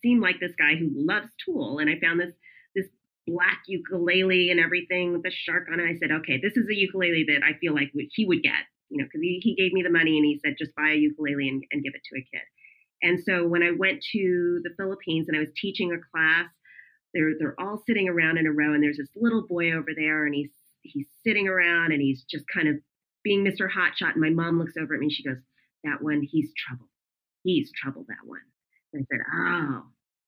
[0.03, 1.79] seem like this guy who loves Tool?
[1.79, 2.35] And I found this
[2.75, 2.87] this
[3.27, 5.85] black ukulele and everything with a shark on it.
[5.85, 8.99] I said, okay, this is a ukulele that I feel like he would get you
[8.99, 11.49] know, because he, he gave me the money and he said, just buy a ukulele
[11.49, 12.45] and, and give it to a kid.
[13.03, 16.47] And so when I went to the Philippines and I was teaching a class,
[17.15, 20.25] they're they're all sitting around in a row, and there's this little boy over there,
[20.25, 22.77] and he's he's sitting around and he's just kind of
[23.23, 23.69] being Mr.
[23.69, 24.12] Hotshot.
[24.12, 25.37] And my mom looks over at me and she goes,
[25.85, 26.88] "That one, he's trouble.
[27.43, 28.07] He's trouble.
[28.09, 28.41] That one."
[28.93, 29.83] And I said, "Oh,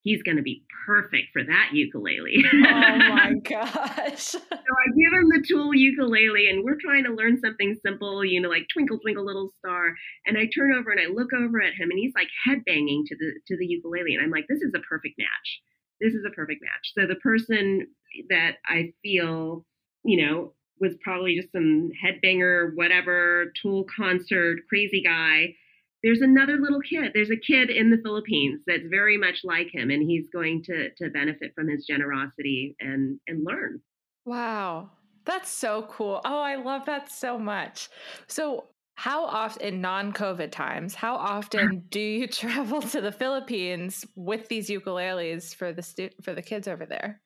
[0.05, 2.45] he's going to be perfect for that ukulele.
[2.53, 4.21] oh my gosh.
[4.21, 8.41] so I give him the tool ukulele and we're trying to learn something simple, you
[8.41, 9.95] know, like twinkle twinkle little star.
[10.27, 13.05] And I turn over and I look over at him and he's like head banging
[13.09, 15.61] to the to the ukulele and I'm like this is a perfect match.
[16.01, 16.93] This is a perfect match.
[16.97, 17.87] So the person
[18.29, 19.65] that I feel,
[20.05, 25.55] you know, was probably just some headbanger, whatever, tool concert, crazy guy
[26.05, 27.13] there's another little kid.
[27.15, 30.91] There's a kid in the Philippines that's very much like him, and he's going to
[30.99, 33.81] to benefit from his generosity and and learn.
[34.27, 34.91] Wow,
[35.25, 36.21] that's so cool.
[36.25, 37.89] Oh, I love that so much.
[38.27, 40.95] So, how often in non-COVID times?
[40.95, 46.35] How often do you travel to the Philippines with these ukuleles for the stu- for
[46.35, 47.23] the kids over there?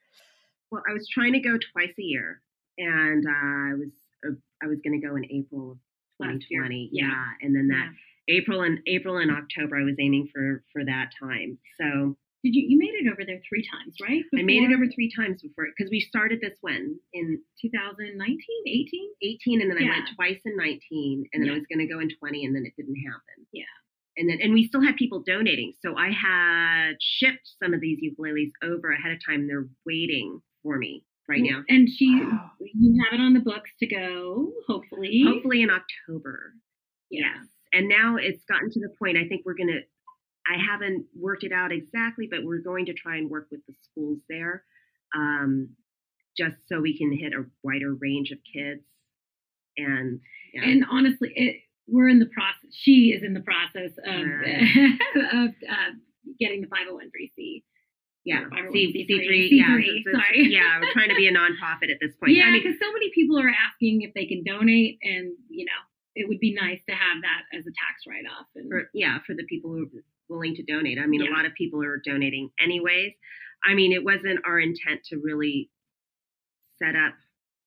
[0.70, 2.42] Well, I was trying to go twice a year,
[2.78, 3.90] and uh, I was
[4.24, 5.78] uh, I was going to go in April of
[6.22, 6.90] 2020.
[6.92, 7.06] Yeah.
[7.08, 7.24] yeah.
[7.42, 7.86] and then that.
[7.86, 11.58] Yeah April and April and October I was aiming for for that time.
[11.80, 14.22] So did you you made it over there three times, right?
[14.30, 14.42] Before?
[14.42, 19.10] I made it over three times before because we started this when in 2019, 18,
[19.22, 19.86] 18, and then yeah.
[19.86, 21.54] I went twice in 19, and then yeah.
[21.54, 23.46] I was going to go in 20, and then it didn't happen.
[23.52, 23.64] Yeah.
[24.16, 27.98] And then and we still had people donating, so I had shipped some of these
[27.98, 29.48] ukuleles over ahead of time.
[29.48, 31.62] They're waiting for me right now.
[31.68, 32.50] And she, wow.
[32.60, 35.22] you have it on the books to go, hopefully.
[35.26, 36.54] Hopefully in October.
[37.10, 37.34] Yeah.
[37.34, 39.81] Yes and now it's gotten to the point i think we're going to
[40.52, 43.74] i haven't worked it out exactly but we're going to try and work with the
[43.83, 44.64] schools there
[45.14, 45.70] um,
[46.37, 48.83] just so we can hit a wider range of kids
[49.76, 50.20] and
[50.52, 50.64] yeah.
[50.64, 54.24] and honestly it, we're in the process she is in the process of,
[55.33, 55.90] of uh,
[56.38, 57.62] getting the 501c
[58.28, 60.52] yeah, C, C3, C3, yeah, C3, sorry.
[60.52, 62.37] yeah, we're trying to be a nonprofit at this point.
[62.37, 65.64] Yeah, because I mean, so many people are asking if they can donate, and you
[65.64, 65.81] know,
[66.18, 68.46] it would be nice to have that as a tax write off.
[68.68, 70.99] For, yeah, for the people who are willing to donate.
[70.99, 71.30] I mean, yeah.
[71.30, 73.12] a lot of people are donating anyways.
[73.64, 75.70] I mean, it wasn't our intent to really
[76.82, 77.14] set up.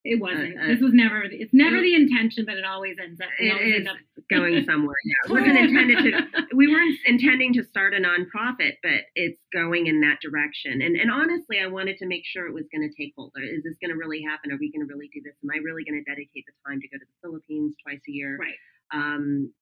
[0.04, 0.58] It wasn't.
[0.58, 1.22] A, a, this was never.
[1.30, 3.30] It's never it, the intention, but it always ends up.
[3.38, 3.98] It is up.
[4.30, 4.98] going somewhere.
[5.06, 6.46] Yeah, it wasn't intended to.
[6.56, 10.82] We weren't intending to start a nonprofit, but it's going in that direction.
[10.82, 13.32] And and honestly, I wanted to make sure it was going to take hold.
[13.38, 14.52] Is this going to really happen?
[14.52, 15.38] Are we going to really do this?
[15.44, 18.12] Am I really going to dedicate the time to go to the Philippines twice a
[18.12, 18.38] year?
[18.42, 18.58] Right.
[18.92, 19.54] Um,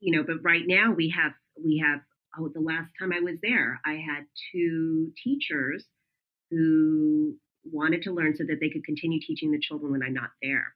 [0.00, 2.00] you know, but right now we have we have.
[2.38, 5.86] Oh, the last time I was there, I had two teachers
[6.50, 7.34] who
[7.72, 10.74] wanted to learn so that they could continue teaching the children when I'm not there.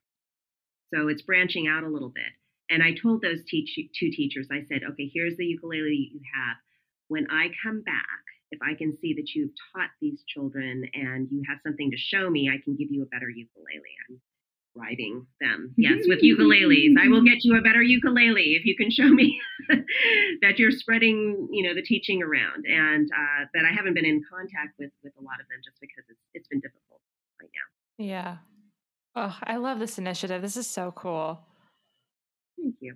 [0.92, 2.32] So it's branching out a little bit.
[2.70, 6.56] And I told those teach, two teachers, I said, okay, here's the ukulele you have.
[7.08, 8.22] When I come back,
[8.52, 12.30] if I can see that you've taught these children and you have something to show
[12.30, 13.94] me, I can give you a better ukulele.
[14.08, 14.20] I'm
[14.74, 16.94] writing them, yes, with ukuleles.
[17.00, 19.40] I will get you a better ukulele if you can show me
[20.42, 22.64] that you're spreading, you know, the teaching around.
[22.66, 25.80] And uh, but I haven't been in contact with with a lot of them just
[25.80, 27.00] because it's it's been difficult
[27.40, 28.04] right now.
[28.04, 28.36] Yeah.
[29.16, 30.40] Oh, I love this initiative.
[30.40, 31.40] This is so cool.
[32.56, 32.94] Thank you.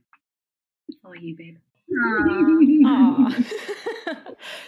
[0.88, 1.56] It's all you, babe.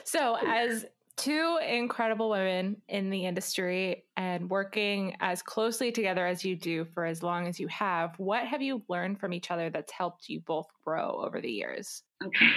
[0.05, 0.87] so, as
[1.27, 7.05] two incredible women in the industry and working as closely together as you do for
[7.05, 10.39] as long as you have, what have you learned from each other that's helped you
[10.39, 12.03] both grow over the years?
[12.25, 12.47] Okay.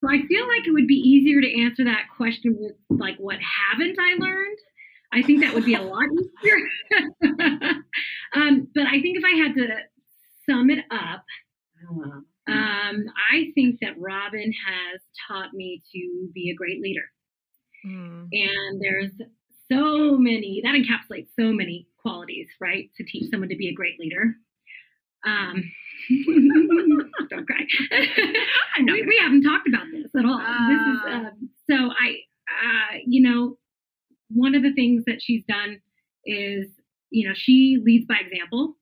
[0.00, 3.38] So I feel like it would be easier to answer that question with like what
[3.40, 4.58] haven't I learned?
[5.14, 6.58] I think that would be a lot easier.
[8.34, 9.66] um, but I think if I had to
[10.44, 11.24] sum it up,
[11.88, 17.04] uh, um, I think that Robin has taught me to be a great leader.
[17.86, 18.28] Mm.
[18.32, 19.12] And there's
[19.70, 22.90] so many, that encapsulates so many qualities, right?
[22.96, 24.34] To teach someone to be a great leader.
[25.26, 25.64] Um,
[27.30, 27.66] don't cry.
[28.78, 30.38] we, we, haven't talked about this at all.
[30.38, 31.30] Uh, this is, uh,
[31.70, 32.16] so I,
[32.50, 33.56] uh, you know,
[34.28, 35.80] one of the things that she's done
[36.26, 36.66] is,
[37.08, 38.76] you know, she leads by example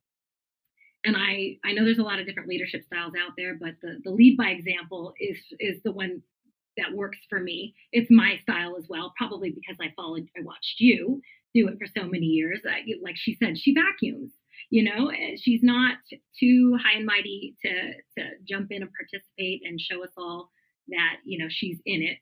[1.05, 4.01] and I I know there's a lot of different leadership styles out there, but the
[4.05, 6.23] the lead by example is is the one
[6.77, 7.75] that works for me.
[7.93, 11.21] It's my style as well, probably because I followed I watched you
[11.55, 12.61] do it for so many years.
[12.67, 14.33] I, like she said, she vacuums.
[14.71, 15.99] You know, she's not
[16.41, 20.51] too high and mighty to to jump in and participate and show us all
[20.89, 22.19] that you know she's in it.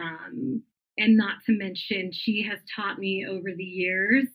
[0.00, 0.62] Um,
[0.98, 4.26] and not to mention, she has taught me over the years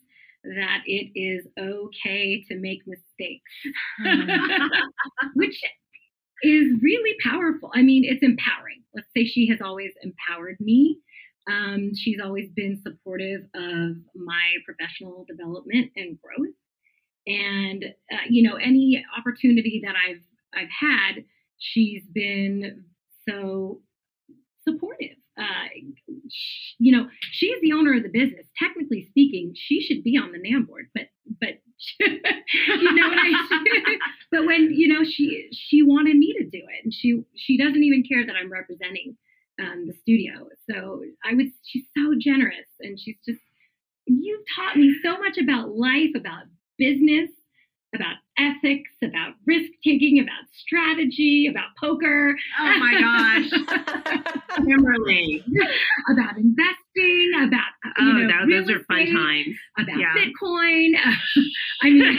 [0.44, 3.50] that it is okay to make mistakes,
[4.04, 4.38] mm.
[5.34, 5.60] which
[6.42, 7.70] is really powerful.
[7.74, 8.82] I mean, it's empowering.
[8.94, 10.98] Let's say she has always empowered me.
[11.50, 16.54] Um, she's always been supportive of my professional development and growth.
[17.26, 20.22] And uh, you know, any opportunity that I've
[20.54, 21.24] I've had,
[21.58, 22.84] she's been
[23.28, 23.80] so
[24.66, 25.66] supportive uh,
[26.78, 28.46] you know, she's the owner of the business.
[28.58, 31.08] Technically speaking, she should be on the NAMM board, but
[31.40, 31.60] but
[32.00, 33.96] you know what I
[34.30, 37.82] but when you know she she wanted me to do it, and she she doesn't
[37.82, 39.16] even care that I'm representing
[39.60, 40.48] um, the studio.
[40.70, 43.40] So I would she's so generous, and she's just
[44.06, 46.44] you've taught me so much about life, about
[46.78, 47.30] business,
[47.94, 52.34] about ethics, about risk taking, about strategy, about poker.
[52.60, 53.50] Oh my gosh.
[54.56, 55.44] Kimberly.
[56.10, 59.56] about investing, about uh, oh, know, that, those are fun times.
[59.78, 60.14] About yeah.
[60.16, 60.94] Bitcoin.
[61.82, 62.18] I mean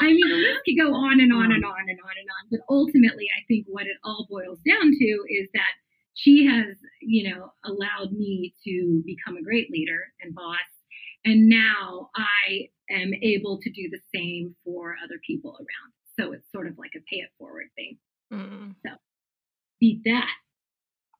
[0.00, 2.48] I mean the list could go on and on and on and on and on.
[2.50, 5.74] But ultimately I think what it all boils down to is that
[6.14, 10.58] she has, you know, allowed me to become a great leader and boss
[11.28, 15.92] and now I am able to do the same for other people around.
[16.18, 17.98] So it's sort of like a pay it forward thing.
[18.32, 18.74] Mm.
[18.82, 18.92] So
[19.78, 20.30] beat that.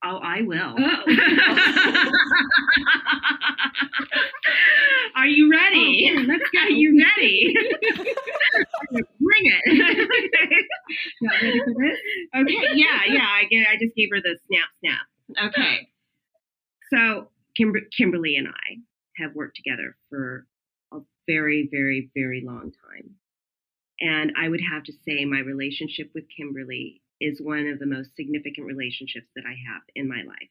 [0.02, 0.74] Oh, I will.
[0.78, 0.80] Oh.
[5.16, 6.10] Are you ready?
[6.16, 6.60] Oh, let's go.
[6.60, 7.52] Are you ready?
[8.92, 9.60] Bring it.
[11.20, 11.98] you ready for this?
[12.34, 12.68] Okay.
[12.76, 13.26] Yeah, yeah.
[13.26, 13.66] I get.
[13.68, 15.06] I just gave her the snap, snap.
[15.48, 15.88] Okay.
[16.94, 18.78] So Kimber- Kimberly and I
[19.18, 20.46] have worked together for
[20.92, 23.10] a very, very, very long time.
[24.00, 28.14] And I would have to say my relationship with Kimberly is one of the most
[28.16, 30.50] significant relationships that I have in my life.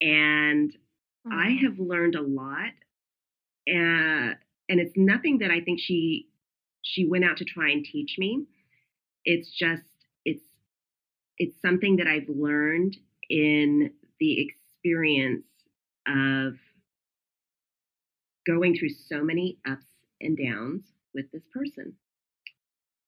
[0.00, 1.32] And mm-hmm.
[1.32, 2.72] I have learned a lot.
[3.68, 4.34] Uh,
[4.68, 6.28] and it's nothing that I think she
[6.82, 8.46] she went out to try and teach me.
[9.24, 9.82] It's just
[10.24, 10.42] it's
[11.36, 12.96] it's something that I've learned
[13.30, 15.44] in the experience
[16.06, 16.54] of
[18.48, 19.84] going through so many ups
[20.20, 20.82] and downs
[21.14, 21.92] with this person.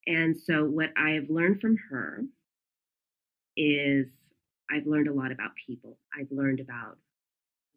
[0.07, 2.22] And so, what I have learned from her
[3.57, 4.07] is
[4.70, 5.99] I've learned a lot about people.
[6.18, 6.99] I've learned about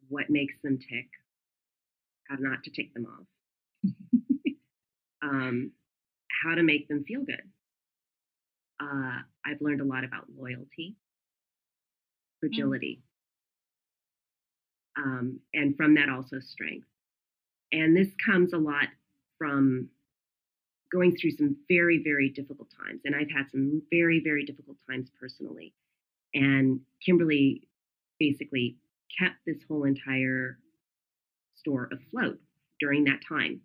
[0.08, 1.08] what makes them tick,
[2.28, 3.90] how not to tick them off,
[5.22, 5.72] um,
[6.44, 7.42] how to make them feel good.
[8.80, 12.40] Uh, I've learned a lot about loyalty, mm.
[12.40, 13.00] fragility,
[14.98, 15.02] mm.
[15.02, 16.86] um, and from that also strength.
[17.74, 18.86] And this comes a lot
[19.36, 19.88] from
[20.92, 23.00] going through some very, very difficult times.
[23.04, 25.74] And I've had some very, very difficult times personally.
[26.34, 27.66] And Kimberly
[28.20, 28.76] basically
[29.18, 30.58] kept this whole entire
[31.56, 32.38] store afloat
[32.78, 33.60] during that time.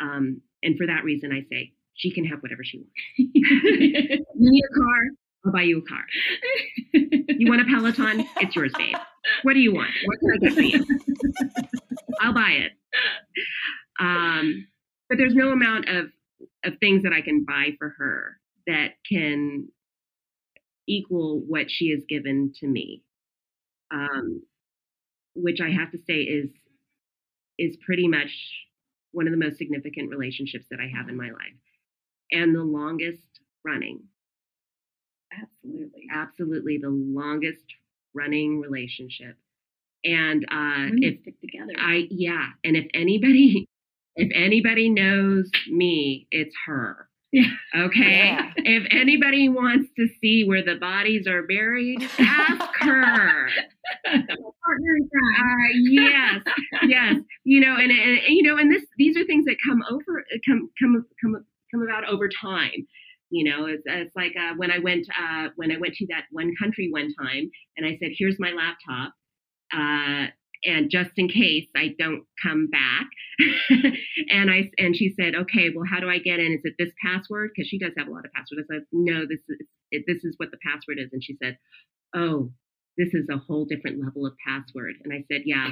[0.00, 2.92] Um, and for that reason, I say she can have whatever she wants.
[3.16, 5.00] you need a car?
[5.46, 6.04] I'll buy you a car.
[6.92, 8.26] You want a Peloton?
[8.38, 8.96] It's yours, babe.
[9.42, 9.90] What do you want?
[10.04, 10.84] What can I get for you?
[12.20, 12.72] I'll buy it.
[14.00, 14.66] Um,
[15.08, 16.06] but there's no amount of
[16.64, 19.68] of things that I can buy for her that can
[20.86, 23.02] equal what she has given to me.
[23.92, 24.42] Um,
[25.34, 26.50] which I have to say is
[27.58, 28.30] is pretty much
[29.12, 31.60] one of the most significant relationships that I have in my life,
[32.32, 34.04] and the longest running.
[35.32, 36.06] Absolutely.
[36.12, 37.64] Absolutely, the longest
[38.14, 39.36] running relationship.
[40.04, 41.72] And uh, if stick together.
[41.78, 43.66] I yeah, and if anybody
[44.16, 47.08] if anybody knows me, it's her.
[47.32, 47.50] Yeah.
[47.76, 48.28] Okay.
[48.28, 48.52] Yeah.
[48.56, 53.48] If anybody wants to see where the bodies are buried, ask her.
[54.66, 56.40] Uh, yes,
[56.84, 57.16] yes.
[57.44, 60.24] You know, and, and and, you know, and this these are things that come over
[60.48, 62.86] come come come come about over time.
[63.30, 66.24] You know, it's, it's like uh, when I went uh, when I went to that
[66.30, 69.12] one country one time, and I said, "Here's my laptop."
[69.72, 70.26] Uh,
[70.66, 73.06] and just in case I don't come back,
[74.30, 76.52] and I and she said, okay, well, how do I get in?
[76.52, 77.50] Is it this password?
[77.54, 78.66] Because she does have a lot of passwords.
[78.70, 79.58] I said, no, this is
[79.90, 81.58] it, this is what the password is, and she said,
[82.14, 82.50] oh,
[82.96, 84.94] this is a whole different level of password.
[85.02, 85.70] And I said, yeah,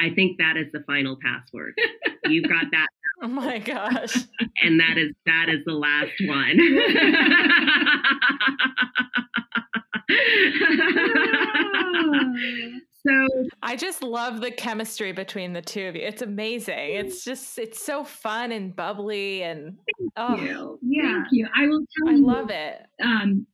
[0.00, 1.74] I think that is the final password.
[2.26, 2.88] You've got that,
[3.22, 4.14] Oh my gosh.
[4.62, 6.56] and that is that is the last one.
[13.06, 13.28] So
[13.62, 16.02] I just love the chemistry between the two of you.
[16.02, 16.74] It's amazing.
[16.94, 19.76] It's just it's so fun and bubbly and
[20.16, 20.78] oh, Thank you.
[20.82, 21.02] Yeah.
[21.22, 21.48] Thank you.
[21.56, 22.26] I will tell I you.
[22.26, 22.82] love it.
[23.02, 23.46] um,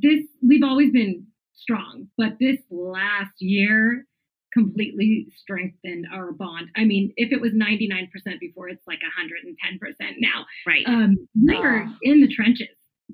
[0.00, 4.06] this we've always been strong, but this last year
[4.52, 6.68] completely strengthened our bond.
[6.76, 8.06] I mean, if it was 99%
[8.38, 10.46] before, it's like 110% now.
[10.64, 10.84] right.
[10.86, 11.96] Um, we were Ah.
[12.02, 12.68] in the trenches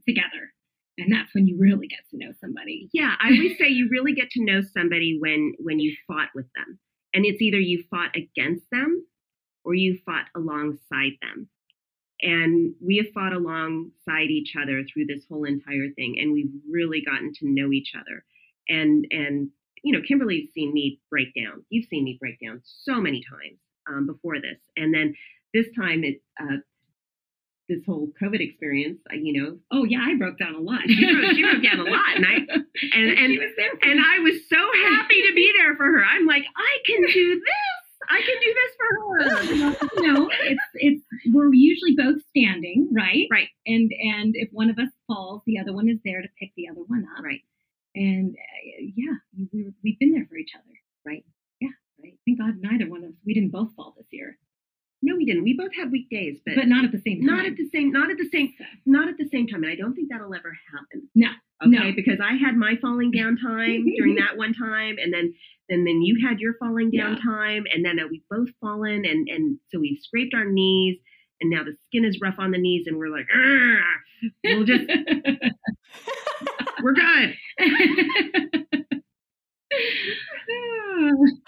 [0.06, 0.52] together,
[1.01, 2.88] and that's when you really get to know somebody.
[2.92, 6.46] Yeah, I always say you really get to know somebody when when you fought with
[6.55, 6.78] them.
[7.12, 9.05] And it's either you fought against them
[9.64, 11.48] or you fought alongside them.
[12.22, 17.03] And we have fought alongside each other through this whole entire thing and we've really
[17.03, 18.24] gotten to know each other.
[18.68, 19.51] And and
[19.82, 21.64] you know, Kimberly's seen me break down.
[21.70, 24.59] You've seen me break down so many times um, before this.
[24.76, 25.14] And then
[25.55, 26.59] this time it uh,
[27.70, 30.82] this whole COVID experience, you know, Oh yeah, I broke down a lot.
[30.86, 32.34] she broke, she broke down a lot, and I
[32.98, 34.00] and and she was there and.
[34.00, 34.56] I was so
[34.90, 36.02] happy to be there for her.
[36.04, 37.80] I'm like, I can do this.
[38.08, 39.86] I can do this for her.
[40.02, 41.02] you know, it's it's
[41.32, 43.26] we're usually both standing, right?
[43.30, 43.48] Right.
[43.66, 46.68] And and if one of us falls, the other one is there to pick the
[46.68, 47.22] other one up.
[47.22, 47.42] Right.
[47.94, 49.14] And uh, yeah,
[49.52, 50.74] we were, we've been there for each other.
[51.06, 51.24] Right.
[51.60, 51.76] Yeah.
[52.02, 52.18] Right.
[52.26, 54.38] Thank God neither one of us we didn't both fall this year,
[55.03, 55.44] No, we didn't.
[55.44, 57.36] We both had weekdays, but, but not at the same time.
[57.36, 58.53] not at the same not at the same
[58.86, 59.62] not at the same time.
[59.64, 61.09] And I don't think that'll ever happen.
[61.14, 61.28] No.
[61.62, 61.92] Okay, No.
[61.96, 65.32] because I had my falling down time during that one time, and then
[65.70, 67.22] and then you had your falling down Yeah.
[67.32, 70.98] time, and then uh, we've both fallen, and and so we scraped our knees,
[71.40, 73.26] and now the skin is rough on the knees, and we're like,
[74.44, 74.84] we'll just
[76.82, 77.34] we're good.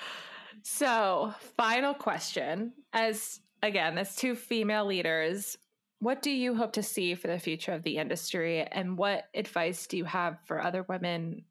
[0.64, 2.72] So, final question.
[2.92, 5.56] As again, as two female leaders,
[6.00, 9.86] what do you hope to see for the future of the industry and what advice
[9.86, 11.44] do you have for other women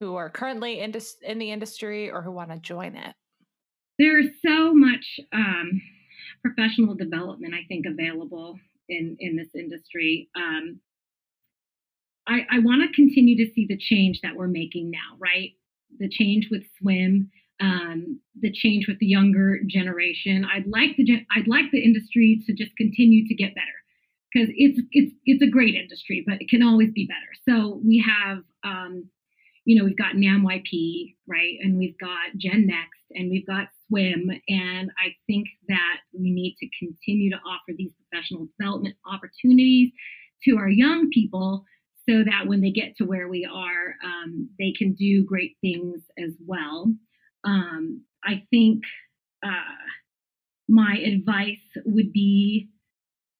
[0.00, 0.92] who are currently in,
[1.22, 3.14] in the industry or who want to join it?
[3.98, 5.80] There's so much um,
[6.42, 10.28] professional development, I think, available in in this industry.
[10.36, 10.80] Um,
[12.26, 15.52] I, I want to continue to see the change that we're making now, right?
[15.98, 17.30] The change with swim,
[17.60, 20.44] um, the change with the younger generation.
[20.44, 23.66] I'd like the I'd like the industry to just continue to get better
[24.32, 27.32] because it's it's it's a great industry, but it can always be better.
[27.48, 28.38] So we have.
[28.64, 29.10] Um,
[29.66, 31.54] you know, we've got NAMM YP, right?
[31.60, 34.30] And we've got Gen Next and we've got Swim.
[34.48, 39.90] And I think that we need to continue to offer these professional development opportunities
[40.44, 41.64] to our young people
[42.08, 46.00] so that when they get to where we are, um, they can do great things
[46.16, 46.86] as well.
[47.44, 48.82] Um, I think
[49.44, 49.50] uh,
[50.68, 52.68] my advice would be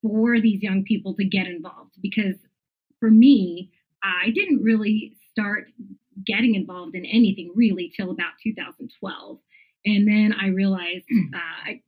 [0.03, 2.36] for these young people to get involved because
[3.01, 3.70] for me,
[4.03, 5.68] I didn't really start
[6.24, 9.38] getting involved in anything really till about 2012.
[9.84, 11.80] And then I realized uh, I,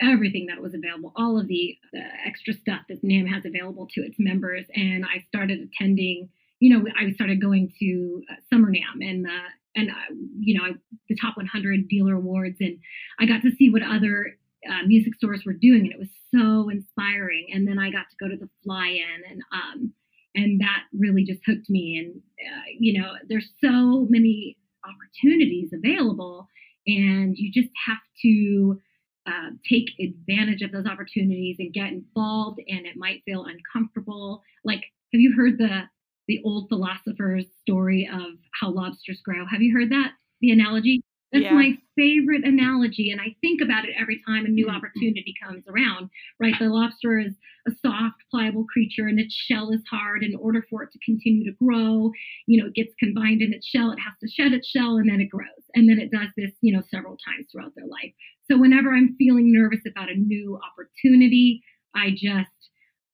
[0.00, 4.00] everything that was available, all of the, the extra stuff that NAMM has available to
[4.00, 4.64] its members.
[4.74, 9.50] And I started attending, you know, I started going to uh, Summer NAMM and, uh,
[9.74, 10.74] and uh, you know,
[11.08, 12.56] the top 100 dealer awards.
[12.60, 12.78] And
[13.18, 14.36] I got to see what other
[14.68, 17.48] uh, music stores were doing, and it was so inspiring.
[17.52, 19.92] And then I got to go to the fly-in, and um,
[20.34, 21.98] and that really just hooked me.
[21.98, 26.48] And uh, you know, there's so many opportunities available,
[26.86, 28.80] and you just have to
[29.26, 32.60] uh, take advantage of those opportunities and get involved.
[32.68, 34.42] And it might feel uncomfortable.
[34.64, 35.82] Like, have you heard the
[36.30, 39.44] the old philosopher's story of how lobsters grow?
[39.50, 40.12] Have you heard that?
[40.40, 41.02] The analogy.
[41.32, 41.54] That's yeah.
[41.54, 43.10] my favorite analogy.
[43.10, 44.76] And I think about it every time a new mm-hmm.
[44.76, 46.08] opportunity comes around,
[46.38, 46.54] right?
[46.58, 47.34] The lobster is
[47.66, 50.22] a soft, pliable creature and its shell is hard.
[50.22, 52.12] In order for it to continue to grow,
[52.46, 55.10] you know, it gets combined in its shell, it has to shed its shell and
[55.10, 55.66] then it grows.
[55.74, 58.14] And then it does this, you know, several times throughout their life.
[58.50, 61.62] So whenever I'm feeling nervous about a new opportunity,
[61.94, 62.50] I just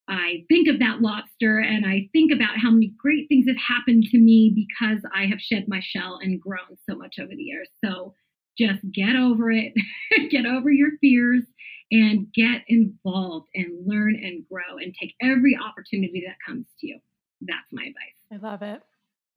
[0.08, 4.04] I think of that lobster and I think about how many great things have happened
[4.10, 7.68] to me because I have shed my shell and grown so much over the years.
[7.84, 8.14] So
[8.56, 9.72] just get over it,
[10.30, 11.42] get over your fears,
[11.90, 16.98] and get involved and learn and grow and take every opportunity that comes to you.
[17.40, 18.16] That's my advice.
[18.32, 18.82] I love it.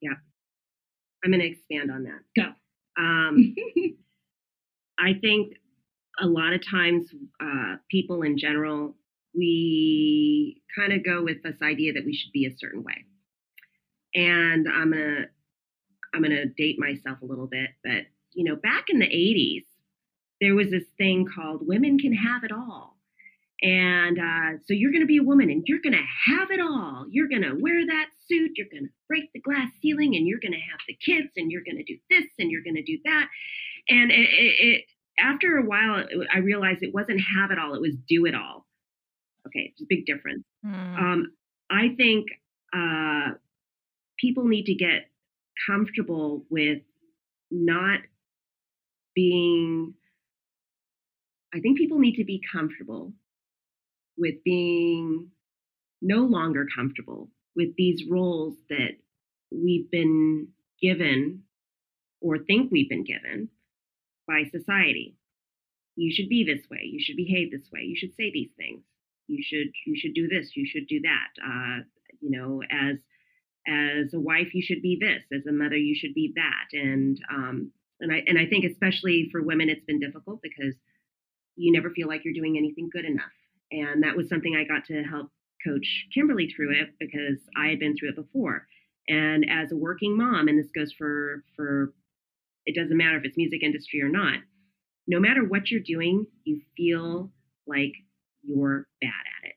[0.01, 0.13] Yeah.
[1.23, 2.21] I'm going to expand on that.
[2.35, 3.01] Go.
[3.01, 3.55] Um,
[4.99, 5.53] I think
[6.21, 7.09] a lot of times
[7.41, 8.95] uh, people in general
[9.35, 13.05] we kind of go with this idea that we should be a certain way.
[14.15, 15.25] And I'm gonna
[16.13, 19.65] I'm gonna date myself a little bit, but you know, back in the 80s,
[20.41, 22.95] there was this thing called women can have it all.
[23.61, 26.61] And uh, so you're going to be a woman and you're going to have it
[26.61, 27.05] all.
[27.09, 28.51] You're going to wear that suit.
[28.55, 31.51] You're going to break the glass ceiling and you're going to have the kids and
[31.51, 33.27] you're going to do this and you're going to do that.
[33.89, 34.85] And it, it, it,
[35.19, 38.65] after a while, I realized it wasn't have it all, it was do it all.
[39.49, 40.43] Okay, it's a big difference.
[40.65, 40.97] Mm.
[40.99, 41.31] Um,
[41.71, 42.27] I think
[42.73, 43.33] uh,
[44.17, 45.09] people need to get
[45.65, 46.79] comfortable with
[47.49, 48.01] not
[49.15, 49.93] being.
[51.53, 53.13] I think people need to be comfortable
[54.17, 55.29] with being
[56.01, 58.97] no longer comfortable with these roles that
[59.51, 60.49] we've been
[60.81, 61.43] given
[62.21, 63.49] or think we've been given
[64.27, 65.15] by society.
[65.95, 66.81] You should be this way.
[66.83, 67.81] You should behave this way.
[67.81, 68.83] You should say these things
[69.29, 71.83] you should you should do this you should do that uh,
[72.19, 72.97] you know as
[73.67, 76.67] as a wife you should be this as a mother you should be that.
[76.73, 80.75] And um and i and i think especially for women it's been difficult because
[81.55, 83.25] you never feel like you're doing anything good enough.
[83.71, 85.29] And that was something i got to help
[85.65, 88.67] coach kimberly through it because i had been through it before.
[89.07, 91.93] And as a working mom and this goes for for
[92.65, 94.39] it doesn't matter if it's music industry or not
[95.07, 97.31] no matter what you're doing you feel
[97.65, 97.93] like
[98.43, 99.55] you're bad at it.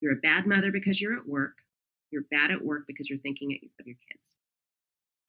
[0.00, 1.56] You're a bad mother because you're at work.
[2.10, 4.20] You're bad at work because you're thinking of your kids.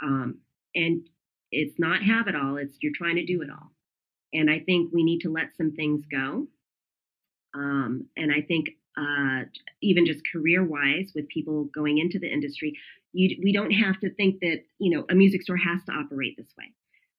[0.02, 0.40] Um,
[0.76, 1.08] and
[1.52, 3.72] it's not have it all, it's you're trying to do it all.
[4.34, 6.48] And I think we need to let some things go.
[7.56, 8.68] Um, and I think
[8.98, 9.46] uh,
[9.82, 12.74] even just career wise, with people going into the industry,
[13.14, 16.36] you, we don't have to think that you know a music store has to operate
[16.38, 16.74] this way,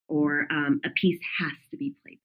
[0.09, 2.19] or um, a piece has to be played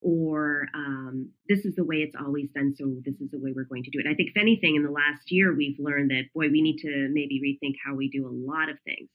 [0.00, 3.64] or um, this is the way it's always done, so this is the way we're
[3.64, 4.06] going to do it.
[4.08, 7.08] I think, if anything, in the last year, we've learned that, boy, we need to
[7.12, 9.08] maybe rethink how we do a lot of things.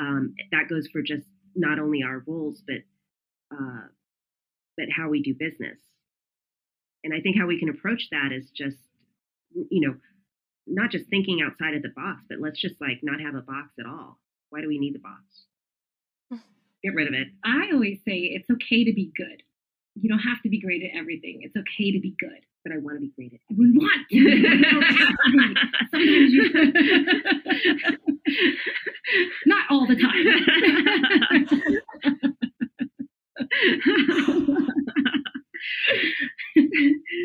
[0.00, 2.82] Um, that goes for just not only our roles, but
[3.54, 3.86] uh,
[4.76, 5.78] but how we do business.
[7.04, 8.78] And I think how we can approach that is just,
[9.54, 9.94] you know,
[10.66, 13.74] not just thinking outside of the box, but let's just like not have a box
[13.78, 14.18] at all.
[14.48, 15.22] Why do we need the box?
[16.82, 17.28] Get rid of it.
[17.44, 19.42] I always say it's okay to be good
[19.94, 21.40] you don't have to be great at everything.
[21.42, 22.40] It's okay to be good.
[22.64, 23.74] But I want to be great at everything.
[23.74, 24.16] We want to.
[25.90, 26.42] Sometimes you
[29.46, 30.26] not all the time.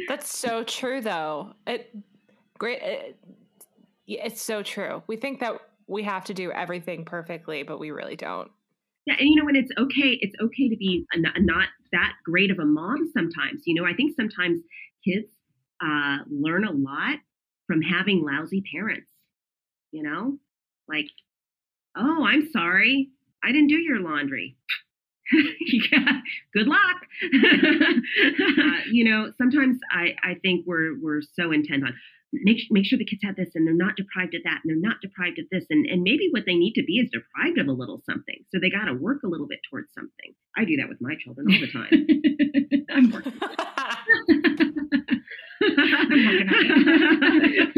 [0.07, 1.53] That's so true though.
[1.65, 1.95] It
[2.57, 3.17] great it,
[4.07, 5.03] it's so true.
[5.07, 8.51] We think that we have to do everything perfectly, but we really don't.
[9.09, 12.51] Yeah, and you know, when it's okay, it's okay to be a, not that great
[12.51, 13.63] of a mom sometimes.
[13.65, 14.59] You know, I think sometimes
[15.03, 15.25] kids
[15.83, 17.17] uh, learn a lot
[17.65, 19.07] from having lousy parents.
[19.91, 20.37] You know,
[20.87, 21.07] like,
[21.97, 23.09] oh, I'm sorry,
[23.43, 24.55] I didn't do your laundry.
[26.53, 26.97] good luck.
[27.33, 31.95] uh, you know, sometimes I, I think we're we're so intent on
[32.31, 34.89] make make sure the kids have this and they're not deprived of that and they're
[34.89, 37.67] not deprived of this and and maybe what they need to be is deprived of
[37.67, 40.75] a little something so they got to work a little bit towards something i do
[40.77, 41.89] that with my children all the time
[42.93, 43.33] i'm working
[45.61, 47.69] I'm working on it.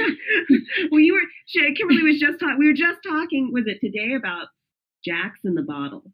[0.92, 2.58] well, you were Kimberly was just talking.
[2.60, 3.52] We were just talking.
[3.52, 4.48] Was it today about
[5.06, 6.12] Jacks in the bottle?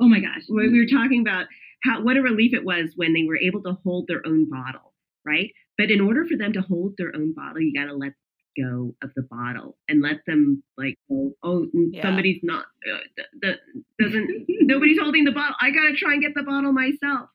[0.00, 1.46] Oh my gosh, we were talking about
[1.82, 4.92] how what a relief it was when they were able to hold their own bottle,
[5.24, 5.52] right?
[5.78, 8.12] But in order for them to hold their own bottle, you got to let
[8.58, 12.02] go of the bottle and let them like oh, oh Yeah.
[12.02, 13.58] somebody's not uh, th- th-
[14.00, 17.28] doesn't nobody's holding the bottle i gotta try and get the bottle myself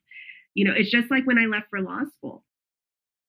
[0.56, 2.44] you know it's just like when i left for law school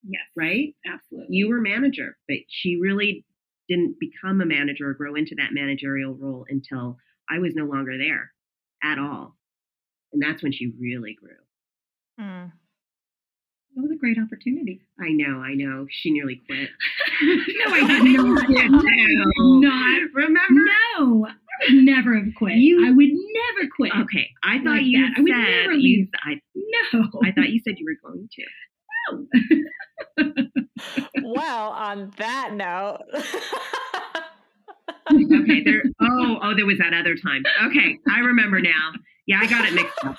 [0.08, 1.36] Yes, right absolutely.
[1.36, 3.26] you were manager but she really
[3.68, 6.96] didn't become a manager or grow into that managerial role until
[7.28, 8.32] i was no longer there
[8.82, 9.36] at all
[10.14, 11.36] and that's when she really grew
[12.18, 12.52] Mm.
[13.74, 14.80] It was a great opportunity.
[15.00, 16.68] i know i know she nearly quit
[17.22, 18.06] No, I didn't.
[18.06, 18.70] You did.
[19.38, 20.62] Not remember
[20.98, 22.56] No, I would never have quit.
[22.56, 23.92] You- I would never quit.
[24.02, 25.12] Okay, I thought Like you that.
[25.16, 26.08] I would said never you.
[26.24, 26.40] I,
[26.92, 27.08] No.
[27.24, 28.44] I thought you said you were going to.
[30.18, 30.32] No.
[31.34, 32.98] well, on that note,
[35.10, 35.82] Okay, there.
[36.00, 37.42] Oh, oh, there was that other time.
[37.66, 38.92] Okay, I remember now.
[39.26, 40.16] Yeah, I got it mixed up.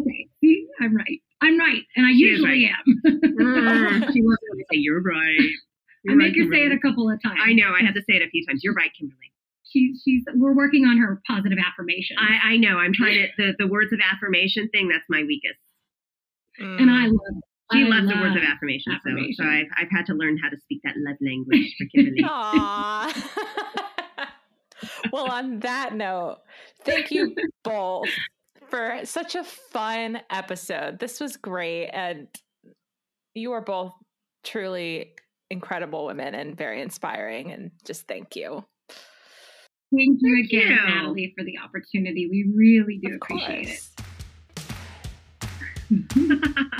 [0.00, 0.28] Okay.
[0.40, 1.20] See, I'm right.
[1.42, 3.02] I'm right, and I She is usually am.
[3.36, 5.38] Mm, she wasn't going to say you're right.
[5.40, 5.44] I
[6.04, 7.38] You're make right, her say it a couple of times.
[7.42, 7.72] I know.
[7.78, 8.62] I had to say it a few times.
[8.64, 9.32] You're right, Kimberly.
[9.64, 10.22] She's she's.
[10.34, 12.16] We're working on her positive affirmation.
[12.18, 12.78] I, I know.
[12.78, 14.88] I'm trying to the the words of affirmation thing.
[14.88, 15.60] That's my weakest.
[16.58, 17.42] and I love.
[17.72, 18.92] She I loves the words of affirmation.
[18.92, 19.34] So, affirmation.
[19.36, 22.22] so I've I've had to learn how to speak that love language for Kimberly.
[25.12, 26.38] Well, on that note,
[26.84, 27.34] thank you
[27.64, 28.08] both
[28.68, 30.98] for such a fun episode.
[30.98, 31.88] This was great.
[31.88, 32.28] And
[33.34, 33.92] you are both
[34.44, 35.14] truly
[35.50, 37.52] incredible women and very inspiring.
[37.52, 38.64] And just thank you.
[39.94, 40.94] Thank you Thank again, you.
[40.94, 42.28] Natalie, for the opportunity.
[42.28, 43.82] We really do Of appreciate it.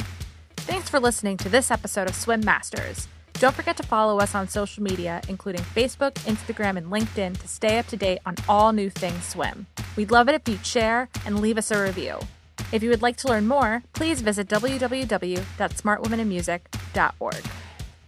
[0.57, 3.07] Thanks for listening to this episode of Swim Masters.
[3.39, 7.78] Don't forget to follow us on social media, including Facebook, Instagram, and LinkedIn, to stay
[7.78, 9.66] up to date on all new things swim.
[9.95, 12.18] We'd love it if you'd share and leave us a review.
[12.72, 17.45] If you would like to learn more, please visit www.smartwomeninmusic.org.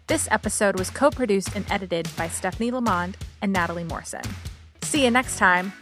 [0.07, 4.23] This episode was co produced and edited by Stephanie Lamond and Natalie Morrison.
[4.83, 5.75] See you next time.